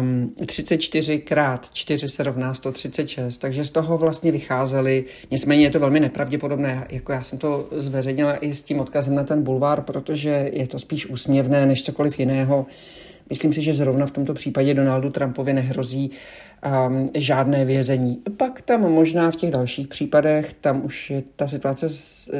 um, 0.00 0.34
34 0.46 1.18
krát 1.18 1.74
4 1.74 2.08
se 2.08 2.22
rovná 2.22 2.54
136, 2.54 3.38
takže 3.38 3.64
z 3.64 3.70
toho 3.70 3.98
vlastně 3.98 4.32
vycházeli, 4.32 5.04
nicméně 5.30 5.64
je 5.64 5.70
to 5.70 5.80
velmi 5.80 6.00
nepravděpodobné, 6.00 6.86
jako 6.90 7.12
já 7.12 7.22
jsem 7.22 7.38
to 7.38 7.68
zveřejnila 7.72 8.36
i 8.36 8.54
s 8.54 8.62
tím 8.62 8.80
odkazem 8.80 9.14
na 9.14 9.24
ten 9.24 9.42
bulvár, 9.42 9.82
protože 9.82 10.50
je 10.52 10.66
to 10.66 10.78
spíš 10.78 11.06
úsměvné 11.06 11.66
než 11.66 11.84
cokoliv 11.84 12.18
jiného. 12.18 12.66
Myslím 13.30 13.52
si, 13.52 13.62
že 13.62 13.74
zrovna 13.74 14.06
v 14.06 14.10
tomto 14.10 14.34
případě 14.34 14.74
Donaldu 14.74 15.10
Trumpovi 15.10 15.52
nehrozí 15.52 16.10
um, 16.88 17.06
žádné 17.14 17.64
vězení. 17.64 18.22
Pak 18.36 18.62
tam 18.62 18.80
možná 18.80 19.30
v 19.30 19.36
těch 19.36 19.50
dalších 19.50 19.88
případech, 19.88 20.52
tam 20.60 20.84
už 20.84 21.10
je 21.10 21.22
ta 21.36 21.46
situace 21.46 21.88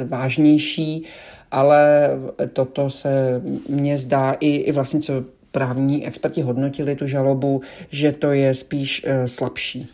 vážnější, 0.07 1.03
ale 1.51 2.09
toto 2.53 2.89
se 2.89 3.41
mně 3.69 3.97
zdá 3.97 4.31
i, 4.39 4.55
i 4.55 4.71
vlastně, 4.71 4.99
co 4.99 5.13
právní 5.51 6.07
experti 6.07 6.41
hodnotili 6.41 6.95
tu 6.95 7.07
žalobu, 7.07 7.61
že 7.89 8.11
to 8.11 8.31
je 8.31 8.53
spíš 8.53 9.05
uh, 9.05 9.25
slabší. 9.25 9.89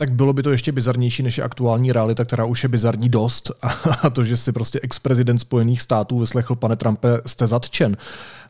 Tak 0.00 0.12
bylo 0.12 0.32
by 0.32 0.42
to 0.42 0.50
ještě 0.50 0.72
bizarnější, 0.72 1.22
než 1.22 1.38
je 1.38 1.44
aktuální 1.44 1.92
realita, 1.92 2.24
která 2.24 2.44
už 2.44 2.62
je 2.62 2.68
bizarní 2.68 3.08
dost. 3.08 3.50
A 4.02 4.10
to, 4.10 4.24
že 4.24 4.36
si 4.36 4.52
prostě 4.52 4.80
ex-prezident 4.82 5.38
Spojených 5.38 5.82
států 5.82 6.18
vyslechl, 6.18 6.54
pane 6.54 6.76
Trumpe, 6.76 7.08
jste 7.26 7.46
zatčen. 7.46 7.96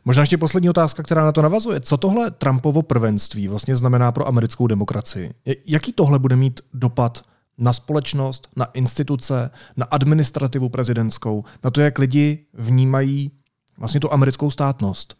Možná 0.05 0.21
ještě 0.21 0.37
poslední 0.37 0.69
otázka, 0.69 1.03
která 1.03 1.25
na 1.25 1.31
to 1.31 1.41
navazuje. 1.41 1.79
Co 1.79 1.97
tohle 1.97 2.31
Trumpovo 2.31 2.81
prvenství 2.81 3.47
vlastně 3.47 3.75
znamená 3.75 4.11
pro 4.11 4.27
americkou 4.27 4.67
demokracii? 4.67 5.33
Jaký 5.65 5.93
tohle 5.93 6.19
bude 6.19 6.35
mít 6.35 6.61
dopad 6.73 7.21
na 7.57 7.73
společnost, 7.73 8.47
na 8.55 8.65
instituce, 8.65 9.49
na 9.77 9.85
administrativu 9.85 10.69
prezidentskou, 10.69 11.43
na 11.63 11.69
to, 11.69 11.81
jak 11.81 11.97
lidi 11.97 12.45
vnímají 12.53 13.31
vlastně 13.77 13.99
tu 13.99 14.13
americkou 14.13 14.51
státnost? 14.51 15.15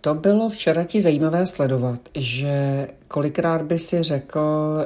To 0.00 0.14
bylo 0.14 0.48
včera 0.48 0.84
ti 0.84 1.00
zajímavé 1.00 1.46
sledovat, 1.46 2.00
že 2.14 2.88
kolikrát 3.08 3.62
by 3.62 3.78
si 3.78 4.02
řekl, 4.02 4.40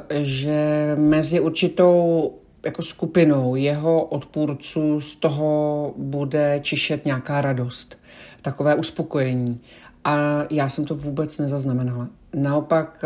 že 0.09 0.91
mezi 0.99 1.39
určitou 1.39 2.31
jako 2.65 2.81
skupinou 2.81 3.55
jeho 3.55 4.03
odpůrců 4.03 5.01
z 5.01 5.15
toho 5.15 5.93
bude 5.97 6.59
čišet 6.63 7.05
nějaká 7.05 7.41
radost, 7.41 7.97
takové 8.41 8.75
uspokojení. 8.75 9.61
A 10.03 10.17
já 10.49 10.69
jsem 10.69 10.85
to 10.85 10.95
vůbec 10.95 11.37
nezaznamenala. 11.37 12.07
Naopak 12.33 13.03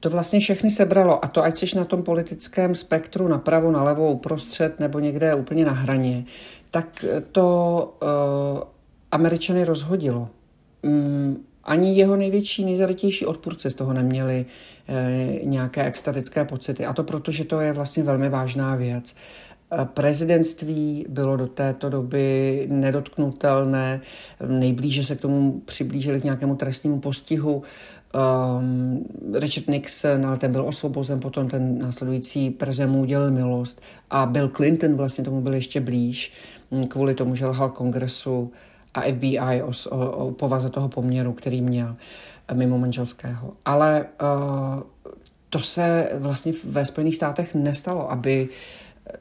to 0.00 0.10
vlastně 0.10 0.40
všechny 0.40 0.70
sebralo. 0.70 1.24
A 1.24 1.28
to 1.28 1.42
ať 1.42 1.58
jsi 1.58 1.76
na 1.76 1.84
tom 1.84 2.02
politickém 2.02 2.74
spektru 2.74 3.28
napravo, 3.28 3.70
nalevo, 3.70 4.12
uprostřed 4.12 4.80
nebo 4.80 4.98
někde 4.98 5.34
úplně 5.34 5.64
na 5.64 5.72
hraně, 5.72 6.24
tak 6.70 7.04
to 7.32 7.94
uh, 8.02 8.08
Američany 9.10 9.64
rozhodilo. 9.64 10.28
Um, 10.82 11.44
ani 11.64 11.96
jeho 11.98 12.16
největší, 12.16 12.64
nejzarytější 12.64 13.26
odpůrce 13.26 13.70
z 13.70 13.74
toho 13.74 13.92
neměli 13.92 14.46
e, 14.88 15.38
nějaké 15.42 15.84
extatické 15.84 16.44
pocity. 16.44 16.86
A 16.86 16.92
to 16.92 17.04
proto, 17.04 17.32
že 17.32 17.44
to 17.44 17.60
je 17.60 17.72
vlastně 17.72 18.02
velmi 18.02 18.28
vážná 18.28 18.76
věc. 18.76 19.14
E, 19.82 19.84
prezidentství 19.84 21.06
bylo 21.08 21.36
do 21.36 21.46
této 21.46 21.90
doby 21.90 22.66
nedotknutelné, 22.70 24.00
nejblíže 24.46 25.04
se 25.04 25.16
k 25.16 25.20
tomu 25.20 25.60
přiblížili 25.64 26.20
k 26.20 26.24
nějakému 26.24 26.56
trestnímu 26.56 27.00
postihu. 27.00 27.62
Um, 28.60 29.04
Richard 29.34 29.68
Nixon, 29.68 30.26
ale 30.26 30.36
ten 30.36 30.52
byl 30.52 30.66
osvobozen, 30.66 31.20
potom 31.20 31.48
ten 31.48 31.78
následující 31.78 32.50
prezident 32.50 32.90
mu 32.90 33.00
udělal 33.00 33.30
milost 33.30 33.82
a 34.10 34.26
Bill 34.26 34.48
Clinton 34.48 34.94
vlastně 34.94 35.24
tomu 35.24 35.40
byl 35.40 35.54
ještě 35.54 35.80
blíž 35.80 36.32
kvůli 36.88 37.14
tomu, 37.14 37.34
že 37.34 37.46
lhal 37.46 37.70
kongresu 37.70 38.52
a 38.94 39.00
FBI 39.00 39.62
o, 39.62 39.72
o, 39.90 40.10
o 40.10 40.30
povaze 40.30 40.70
toho 40.70 40.88
poměru, 40.88 41.32
který 41.32 41.62
měl 41.62 41.96
eh, 42.48 42.54
mimo 42.54 42.78
manželského. 42.78 43.52
Ale 43.64 44.06
uh, 44.22 45.14
to 45.48 45.58
se 45.58 46.10
vlastně 46.14 46.52
ve 46.64 46.84
Spojených 46.84 47.16
státech 47.16 47.54
nestalo, 47.54 48.10
aby 48.10 48.48
eh, 49.06 49.12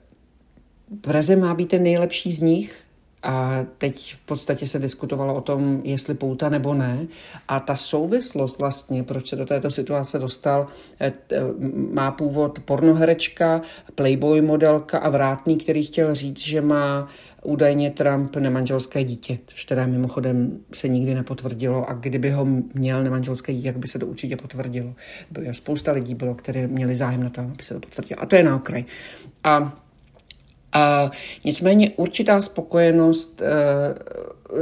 prezident 1.01 1.41
má 1.41 1.53
být 1.53 1.67
ten 1.67 1.83
nejlepší 1.83 2.31
z 2.31 2.41
nich 2.41 2.88
A 3.23 3.65
teď 3.77 4.13
v 4.15 4.17
podstatě 4.25 4.67
se 4.67 4.79
diskutovalo 4.79 5.35
o 5.35 5.41
tom, 5.41 5.81
jestli 5.83 6.13
pouta 6.13 6.49
nebo 6.49 6.73
ne. 6.73 7.07
A 7.47 7.59
ta 7.59 7.75
souvislost 7.75 8.59
vlastně, 8.59 9.03
proč 9.03 9.29
se 9.29 9.35
do 9.35 9.45
této 9.45 9.71
situace 9.71 10.19
dostal, 10.19 10.67
eh, 10.99 11.13
má 11.93 12.11
původ 12.11 12.59
pornoherečka, 12.59 13.61
playboy 13.95 14.41
modelka 14.41 14.99
a 14.99 15.09
vrátný, 15.09 15.57
který 15.57 15.85
chtěl 15.85 16.15
říct, 16.15 16.39
že 16.39 16.61
má 16.61 17.07
údajně 17.43 17.91
Trump 17.91 18.35
nemanželské 18.35 19.03
dítě, 19.03 19.39
což 19.47 19.65
teda 19.65 19.85
mimochodem 19.85 20.59
se 20.73 20.87
nikdy 20.87 21.15
nepotvrdilo 21.15 21.89
a 21.89 21.93
kdyby 21.93 22.31
ho 22.31 22.45
měl 22.73 23.03
nemanželské 23.03 23.53
dítě, 23.53 23.67
jak 23.67 23.77
by 23.77 23.87
se 23.87 23.99
to 23.99 24.07
určitě 24.07 24.35
potvrdilo. 24.35 24.93
Spousta 25.51 25.91
lidí 25.91 26.15
bylo, 26.15 26.35
kteří 26.35 26.67
měli 26.67 26.95
zájem 26.95 27.23
na 27.23 27.29
to, 27.29 27.41
aby 27.41 27.63
se 27.63 27.73
to 27.73 27.79
potvrdilo. 27.79 28.21
A 28.21 28.25
to 28.25 28.35
je 28.35 28.43
na 28.43 28.55
okraj. 28.55 28.85
A 29.43 29.83
a 30.73 31.11
nicméně 31.45 31.91
určitá 31.95 32.41
spokojenost 32.41 33.41
e, 33.41 33.51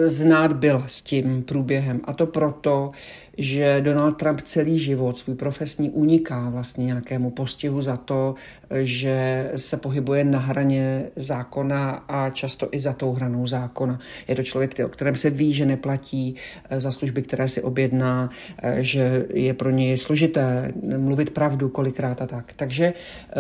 znát 0.09 0.53
byla 0.53 0.83
s 0.87 1.01
tím 1.01 1.43
průběhem. 1.43 2.01
A 2.03 2.13
to 2.13 2.25
proto, 2.25 2.91
že 3.38 3.82
Donald 3.82 4.12
Trump 4.12 4.41
celý 4.41 4.80
život 4.80 5.17
svůj 5.17 5.36
profesní 5.36 5.89
uniká 5.89 6.50
vlastně 6.50 6.86
nějakému 6.86 7.30
postihu 7.30 7.82
za 7.82 7.97
to, 7.97 8.36
že 8.71 9.52
se 9.56 9.78
pohybuje 9.78 10.23
na 10.23 10.39
hraně 10.39 11.10
zákona 11.15 11.89
a 11.89 12.30
často 12.30 12.67
i 12.71 12.80
za 12.80 12.93
tou 12.93 13.13
hranou 13.13 13.47
zákona. 13.47 14.00
Je 14.28 14.36
to 14.36 14.43
člověk, 14.43 14.80
o 14.86 14.89
kterém 14.89 15.15
se 15.15 15.30
ví, 15.30 15.54
že 15.54 15.65
neplatí 15.65 16.36
eh, 16.69 16.80
za 16.80 16.91
služby, 16.91 17.21
které 17.21 17.47
si 17.47 17.62
objedná, 17.62 18.30
eh, 18.58 18.84
že 18.84 19.26
je 19.34 19.54
pro 19.54 19.69
něj 19.69 19.97
složité 19.97 20.71
mluvit 20.97 21.30
pravdu 21.30 21.69
kolikrát 21.69 22.21
a 22.21 22.28
tak. 22.28 22.54
Takže 22.56 22.86
eh, 22.86 23.34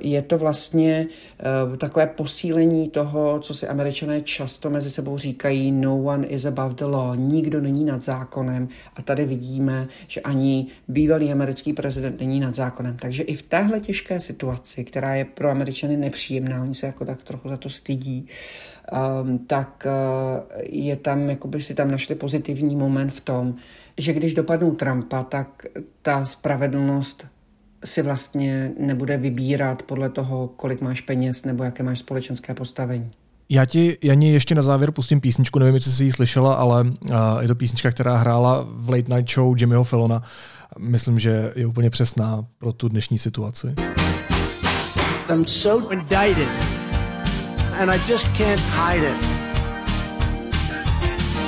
je 0.00 0.22
to 0.22 0.38
vlastně 0.38 1.06
takové 1.78 2.06
posílení 2.06 2.88
toho, 2.88 3.38
co 3.40 3.54
si 3.54 3.68
američané 3.68 4.20
často 4.20 4.70
mezi 4.70 4.90
sebou 4.90 5.18
říkají, 5.18 5.72
no 5.72 6.02
one 6.02 6.26
is 6.26 6.44
above 6.44 6.74
the 6.74 6.84
law, 6.84 7.16
nikdo 7.16 7.60
není 7.60 7.84
nad 7.84 8.02
zákonem 8.02 8.68
a 8.96 9.02
tady 9.02 9.24
vidíme, 9.36 9.88
že 10.08 10.20
ani 10.20 10.66
bývalý 10.88 11.32
americký 11.32 11.72
prezident 11.72 12.20
není 12.20 12.40
nad 12.40 12.54
zákonem. 12.54 12.96
Takže 12.96 13.22
i 13.22 13.34
v 13.34 13.42
téhle 13.42 13.80
těžké 13.80 14.20
situaci, 14.20 14.84
která 14.84 15.14
je 15.14 15.24
pro 15.24 15.50
Američany 15.50 15.96
nepříjemná, 15.96 16.62
oni 16.62 16.74
se 16.74 16.86
jako 16.86 17.04
tak 17.04 17.22
trochu 17.22 17.48
za 17.48 17.56
to 17.56 17.70
stydí, 17.70 18.26
um, 19.22 19.38
tak 19.38 19.86
uh, 19.86 20.62
je 20.62 20.96
tam, 20.96 21.30
jakoby 21.30 21.62
si 21.62 21.74
tam 21.74 21.90
našli 21.90 22.14
pozitivní 22.14 22.76
moment 22.76 23.10
v 23.10 23.20
tom, 23.20 23.54
že 23.98 24.12
když 24.12 24.34
dopadnou 24.34 24.74
Trumpa, 24.74 25.22
tak 25.22 25.66
ta 26.02 26.24
spravedlnost 26.24 27.26
si 27.84 28.02
vlastně 28.02 28.72
nebude 28.78 29.16
vybírat 29.16 29.82
podle 29.82 30.10
toho, 30.10 30.48
kolik 30.48 30.80
máš 30.80 31.00
peněz 31.00 31.44
nebo 31.44 31.64
jaké 31.64 31.82
máš 31.82 31.98
společenské 31.98 32.54
postavení. 32.54 33.10
Já 33.48 33.64
ti, 33.64 33.98
Janí, 34.02 34.32
ještě 34.32 34.54
na 34.54 34.62
závěr 34.62 34.90
pustím 34.90 35.20
písničku, 35.20 35.58
nevím, 35.58 35.74
jestli 35.74 35.92
jsi 35.92 36.04
ji 36.04 36.12
slyšela, 36.12 36.54
ale 36.54 36.84
je 37.40 37.48
to 37.48 37.54
písnička, 37.54 37.90
která 37.90 38.16
hrála 38.16 38.66
v 38.68 38.90
Late 38.90 39.16
Night 39.16 39.30
Show 39.30 39.56
Jimmyho 39.58 39.84
Fallona. 39.84 40.22
Myslím, 40.78 41.18
že 41.18 41.52
je 41.56 41.66
úplně 41.66 41.90
přesná 41.90 42.44
pro 42.58 42.72
tu 42.72 42.88
dnešní 42.88 43.18
situaci. 43.18 43.74
I'm 45.30 45.46
so 45.46 45.92
indicted 45.92 46.48
and 47.80 47.90
I 47.90 48.00
just 48.08 48.28
can't 48.36 48.60
hide 48.60 49.08
it. 49.08 49.26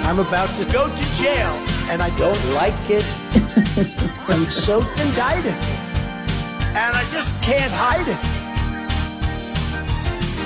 I'm 0.04 0.20
about 0.20 0.50
to 0.56 0.64
go 0.64 0.88
to 0.88 1.22
jail 1.22 1.52
and 1.92 2.02
I 2.02 2.10
don't 2.18 2.44
like 2.62 2.98
it. 2.98 3.06
I'm 4.28 4.50
so 4.50 4.80
indicted 5.02 5.54
and 6.74 6.96
I 6.96 7.04
just 7.16 7.30
can't 7.40 7.72
hide 7.72 8.12
it. 8.12 8.37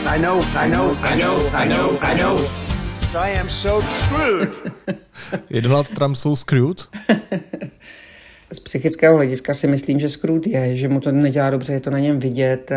I 0.06 0.18
know, 0.18 0.42
I 0.56 0.68
know, 0.68 0.96
I 1.02 1.16
know, 1.16 1.48
I 1.54 1.68
know, 1.68 1.98
I 2.02 2.14
know. 2.14 2.36
I 3.14 3.30
am 3.40 3.48
so 3.48 3.82
screwed. 3.82 4.72
je 5.50 5.60
Donald 5.60 5.88
Trump 5.88 6.16
so 6.16 6.36
screwed? 6.36 6.88
Z 8.52 8.60
psychického 8.60 9.16
hlediska 9.16 9.54
si 9.54 9.66
myslím, 9.66 10.00
že 10.00 10.08
Scrooge 10.08 10.50
je, 10.50 10.76
že 10.76 10.88
mu 10.88 11.00
to 11.00 11.12
nedělá 11.12 11.50
dobře, 11.50 11.72
je 11.72 11.80
to 11.80 11.90
na 11.90 11.98
něm 11.98 12.18
vidět. 12.18 12.70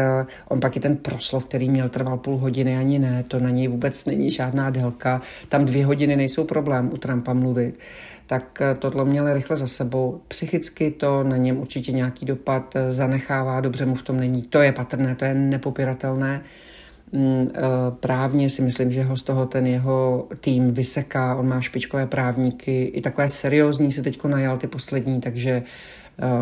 On 0.48 0.60
pak 0.60 0.78
i 0.78 0.80
ten 0.80 0.98
proslov, 0.98 1.46
který 1.46 1.70
měl, 1.70 1.90
trval 1.90 2.18
půl 2.18 2.38
hodiny, 2.38 2.78
ani 2.78 3.00
ne, 3.00 3.24
to 3.28 3.40
na 3.40 3.50
něj 3.50 3.68
vůbec 3.68 4.06
není 4.06 4.32
žádná 4.32 4.70
délka. 4.70 5.22
Tam 5.50 5.66
dvě 5.66 5.86
hodiny 5.86 6.16
nejsou 6.16 6.44
problém 6.44 6.90
u 6.94 6.98
Trumpa 6.98 7.34
mluvit. 7.34 7.80
Tak 8.28 8.62
tohle 8.80 9.06
měl 9.06 9.34
rychle 9.34 9.58
za 9.58 9.68
sebou. 9.68 10.22
Psychicky 10.28 10.92
to 10.92 11.24
na 11.24 11.38
něm 11.38 11.58
určitě 11.58 11.92
nějaký 11.92 12.26
dopad 12.26 12.74
zanechává, 12.90 13.62
dobře 13.62 13.86
mu 13.86 13.96
v 13.96 14.04
tom 14.04 14.20
není. 14.20 14.42
To 14.42 14.62
je 14.62 14.72
patrné, 14.72 15.16
to 15.16 15.26
je 15.26 15.34
nepopiratelné. 15.34 16.42
Mm, 17.12 17.50
eh, 17.54 17.62
právně 18.00 18.50
si 18.50 18.62
myslím, 18.62 18.91
že 18.91 19.04
ho 19.04 19.18
z 19.18 19.24
toho 19.24 19.46
ten 19.46 19.68
jeho 19.68 20.28
tým 20.39 20.74
vyseká, 20.74 21.36
on 21.36 21.48
má 21.48 21.62
špičkové 21.62 22.08
právníky, 22.08 22.84
i 22.84 23.02
takové 23.02 23.30
seriózní 23.30 23.91
se 23.91 24.02
teď 24.02 24.24
najal 24.24 24.58
ty 24.58 24.68
poslední, 24.68 25.22
takže 25.22 25.63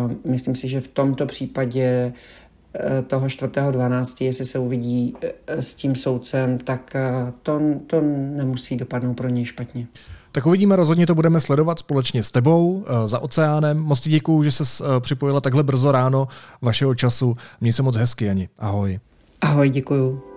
uh, 0.06 0.32
myslím 0.32 0.56
si, 0.56 0.68
že 0.68 0.82
v 0.82 0.88
tomto 0.88 1.26
případě 1.26 2.14
uh, 2.14 3.06
toho 3.06 3.28
4.12., 3.28 4.26
jestli 4.26 4.46
se 4.46 4.60
uvidí 4.60 5.16
s 5.48 5.74
tím 5.74 5.96
soudcem, 5.96 6.58
tak 6.58 6.94
to, 7.42 7.62
to 7.88 8.02
nemusí 8.36 8.78
dopadnout 8.78 9.14
pro 9.14 9.30
něj 9.30 9.46
špatně. 9.46 9.88
Tak 10.32 10.46
uvidíme, 10.46 10.76
rozhodně 10.76 11.08
to 11.08 11.16
budeme 11.16 11.40
sledovat 11.40 11.80
společně 11.80 12.24
s 12.24 12.32
tebou 12.32 12.86
za 13.06 13.20
oceánem. 13.20 13.80
Moc 13.80 14.00
ti 14.00 14.10
děkuju, 14.10 14.44
že 14.44 14.52
se 14.52 14.84
připojila 15.00 15.42
takhle 15.42 15.64
brzo 15.64 15.92
ráno 15.92 16.28
vašeho 16.62 16.96
času. 16.96 17.36
Měj 17.62 17.74
se 17.74 17.84
moc 17.84 17.96
hezky, 17.96 18.30
Ani. 18.30 18.50
Ahoj. 18.60 19.00
Ahoj, 19.42 19.70
děkuju. 19.70 20.33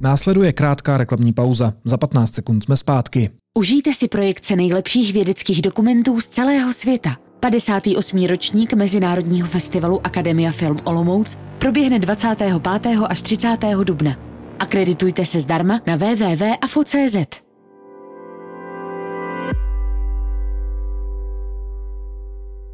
Následuje 0.00 0.52
krátká 0.52 0.96
reklamní 0.96 1.32
pauza. 1.32 1.72
Za 1.84 1.96
15 1.96 2.34
sekund 2.34 2.64
jsme 2.64 2.76
zpátky. 2.76 3.30
Užijte 3.58 3.94
si 3.94 4.08
projekce 4.08 4.56
nejlepších 4.56 5.12
vědeckých 5.12 5.62
dokumentů 5.62 6.20
z 6.20 6.26
celého 6.26 6.72
světa. 6.72 7.16
58. 7.40 8.26
ročník 8.26 8.72
Mezinárodního 8.72 9.48
festivalu 9.48 10.06
Akademia 10.06 10.52
Film 10.52 10.76
Olomouc 10.84 11.38
proběhne 11.58 11.98
25. 11.98 12.98
až 13.08 13.22
30. 13.22 13.56
dubna. 13.84 14.16
Akreditujte 14.58 15.26
se 15.26 15.40
zdarma 15.40 15.80
na 15.86 15.96
www.afo.cz. 15.96 17.44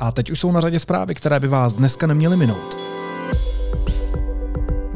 A 0.01 0.13
teď 0.13 0.31
už 0.31 0.41
jsou 0.41 0.53
na 0.53 0.61
řadě 0.61 0.81
zprávy, 0.81 1.15
které 1.15 1.41
by 1.41 1.49
vás 1.49 1.73
dneska 1.73 2.07
neměly 2.07 2.37
minout. 2.37 3.00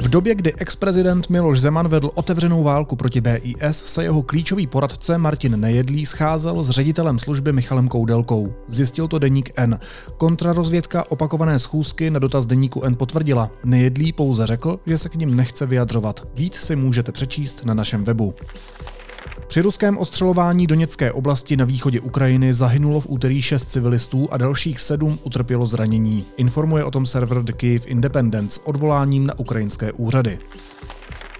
V 0.04 0.08
době, 0.08 0.34
kdy 0.34 0.54
ex-prezident 0.54 1.30
Miloš 1.30 1.60
Zeman 1.60 1.88
vedl 1.88 2.10
otevřenou 2.14 2.62
válku 2.62 2.96
proti 2.96 3.20
BIS, 3.20 3.84
se 3.84 4.02
jeho 4.02 4.22
klíčový 4.22 4.66
poradce 4.66 5.18
Martin 5.18 5.60
Nejedlý 5.60 6.06
scházel 6.06 6.64
s 6.64 6.70
ředitelem 6.70 7.18
služby 7.18 7.52
Michalem 7.52 7.88
Koudelkou. 7.88 8.54
Zjistil 8.68 9.08
to 9.08 9.18
deník 9.18 9.50
N. 9.56 9.78
Kontrarozvědka 10.18 11.10
opakované 11.10 11.58
schůzky 11.58 12.10
na 12.10 12.18
dotaz 12.18 12.46
deníku 12.46 12.84
N 12.84 12.96
potvrdila. 12.96 13.50
Nejedlý 13.64 14.12
pouze 14.12 14.46
řekl, 14.46 14.80
že 14.86 14.98
se 14.98 15.08
k 15.08 15.14
ním 15.14 15.36
nechce 15.36 15.66
vyjadřovat. 15.66 16.28
Víc 16.34 16.54
si 16.54 16.76
můžete 16.76 17.12
přečíst 17.12 17.64
na 17.64 17.74
našem 17.74 18.04
webu. 18.04 18.34
Při 19.46 19.60
ruském 19.60 19.98
ostřelování 19.98 20.66
Doněcké 20.66 21.12
oblasti 21.12 21.56
na 21.56 21.64
východě 21.64 22.00
Ukrajiny 22.00 22.54
zahynulo 22.54 23.00
v 23.00 23.06
úterý 23.08 23.42
šest 23.42 23.64
civilistů 23.64 24.28
a 24.30 24.36
dalších 24.36 24.80
sedm 24.80 25.18
utrpělo 25.22 25.66
zranění. 25.66 26.24
Informuje 26.36 26.84
o 26.84 26.90
tom 26.90 27.06
server 27.06 27.42
The 27.42 27.52
Kyiv 27.52 27.86
Independence 27.86 28.60
odvoláním 28.64 29.26
na 29.26 29.38
ukrajinské 29.38 29.92
úřady. 29.92 30.38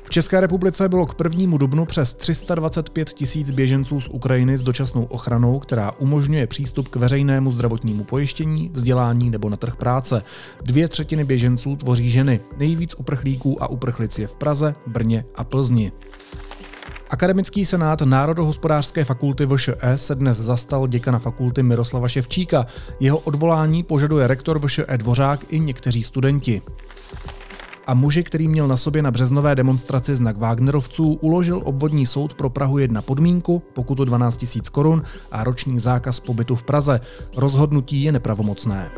V 0.05 0.11
České 0.11 0.40
republice 0.40 0.88
bylo 0.88 1.07
k 1.07 1.14
prvnímu 1.14 1.59
dubnu 1.59 1.85
přes 1.85 2.14
325 2.14 3.11
tisíc 3.11 3.51
běženců 3.51 4.01
z 4.01 4.09
Ukrajiny 4.09 4.59
s 4.59 4.62
dočasnou 4.62 5.05
ochranou, 5.05 5.59
která 5.59 5.93
umožňuje 5.93 6.47
přístup 6.47 6.88
k 6.88 6.97
veřejnému 6.97 7.51
zdravotnímu 7.51 8.05
pojištění, 8.05 8.71
vzdělání 8.73 9.31
nebo 9.31 9.51
na 9.51 9.57
trh 9.57 9.77
práce. 9.77 10.23
Dvě 10.62 10.88
třetiny 10.88 11.25
běženců 11.25 11.77
tvoří 11.77 12.09
ženy, 12.09 12.40
nejvíc 12.57 12.95
uprchlíků 12.99 13.62
a 13.62 13.67
uprchlic 13.67 14.19
je 14.19 14.27
v 14.27 14.35
Praze, 14.35 14.75
Brně 14.87 15.25
a 15.35 15.45
Plzni. 15.45 15.93
Akademický 17.14 17.64
senát 17.64 18.00
Národohospodářské 18.00 19.05
fakulty 19.05 19.46
VŠE 19.46 19.98
se 19.98 20.14
dnes 20.14 20.38
zastal 20.38 20.87
děkana 20.88 21.18
fakulty 21.18 21.62
Miroslava 21.62 22.09
Ševčíka. 22.09 22.66
Jeho 23.00 23.18
odvolání 23.18 23.83
požaduje 23.83 24.27
rektor 24.27 24.66
VŠE 24.66 24.98
Dvořák 24.98 25.40
i 25.48 25.61
někteří 25.61 26.03
studenti. 26.03 26.62
A 27.87 27.94
muži, 27.94 28.22
který 28.22 28.48
měl 28.48 28.68
na 28.68 28.77
sobě 28.77 29.03
na 29.03 29.11
březnové 29.11 29.55
demonstraci 29.55 30.16
znak 30.16 30.37
Wagnerovců, 30.37 31.12
uložil 31.12 31.62
obvodní 31.64 32.07
soud 32.07 32.35
pro 32.35 32.50
Prahu 32.50 32.79
jedna 32.79 33.03
podmínku, 33.03 33.62
pokutu 33.72 34.05
12 34.05 34.42
000 34.42 34.64
korun 34.72 35.03
a 35.33 35.44
roční 35.44 35.81
zákaz 35.81 36.20
pobytu 36.20 36.57
v 36.57 36.62
Praze. 36.62 37.00
Rozhodnutí 37.37 38.03
je 38.03 38.12
nepravomocné. 38.12 38.90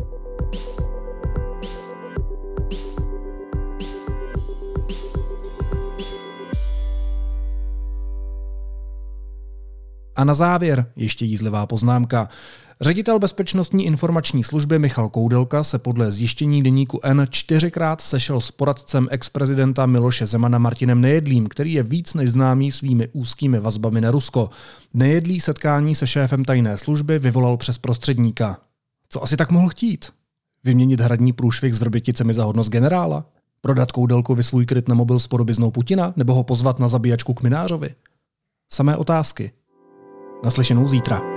A 10.17 10.25
na 10.25 10.35
závěr 10.35 10.87
ještě 10.97 11.25
jízlivá 11.25 11.67
poznámka. 11.67 12.29
Ředitel 12.81 13.19
bezpečnostní 13.19 13.87
informační 13.87 14.45
služby 14.45 14.79
Michal 14.79 15.09
Koudelka 15.09 15.65
se 15.65 15.79
podle 15.79 16.13
zjištění 16.13 16.63
deníku 16.63 17.01
N 17.03 17.27
čtyřikrát 17.31 18.01
sešel 18.01 18.41
s 18.41 18.51
poradcem 18.51 19.09
ex-prezidenta 19.11 19.87
Miloše 19.87 20.27
Zemana 20.27 20.59
Martinem 20.59 21.01
Nejedlým, 21.01 21.47
který 21.47 21.73
je 21.73 21.83
víc 21.83 22.15
než 22.15 22.31
známý 22.31 22.73
svými 22.73 23.09
úzkými 23.13 23.61
vazbami 23.61 24.01
na 24.01 24.11
Rusko. 24.11 24.51
Nejedlý 24.95 25.41
setkání 25.41 25.95
se 25.95 26.07
šéfem 26.07 26.45
tajné 26.45 26.79
služby 26.79 27.19
vyvolal 27.19 27.57
přes 27.57 27.79
prostředníka. 27.79 28.59
Co 29.09 29.23
asi 29.23 29.37
tak 29.37 29.51
mohl 29.51 29.69
chtít? 29.69 30.07
Vyměnit 30.65 31.01
hradní 31.01 31.33
průšvih 31.33 31.75
s 31.75 31.81
vrběticemi 31.81 32.35
za 32.35 32.45
hodnost 32.45 32.71
generála? 32.71 33.27
Prodat 33.61 33.93
Koudelkovi 33.93 34.43
svůj 34.43 34.67
kryt 34.67 34.89
na 34.89 34.95
mobil 34.95 35.19
s 35.19 35.27
podobiznou 35.27 35.71
Putina? 35.71 36.13
Nebo 36.17 36.35
ho 36.35 36.43
pozvat 36.43 36.79
na 36.79 36.89
zabíjačku 36.89 37.35
k 37.35 37.43
Minářovi? 37.43 37.95
Samé 38.69 38.97
otázky. 38.97 39.53
Naslyšenou 40.43 40.89
zítra. 40.89 41.36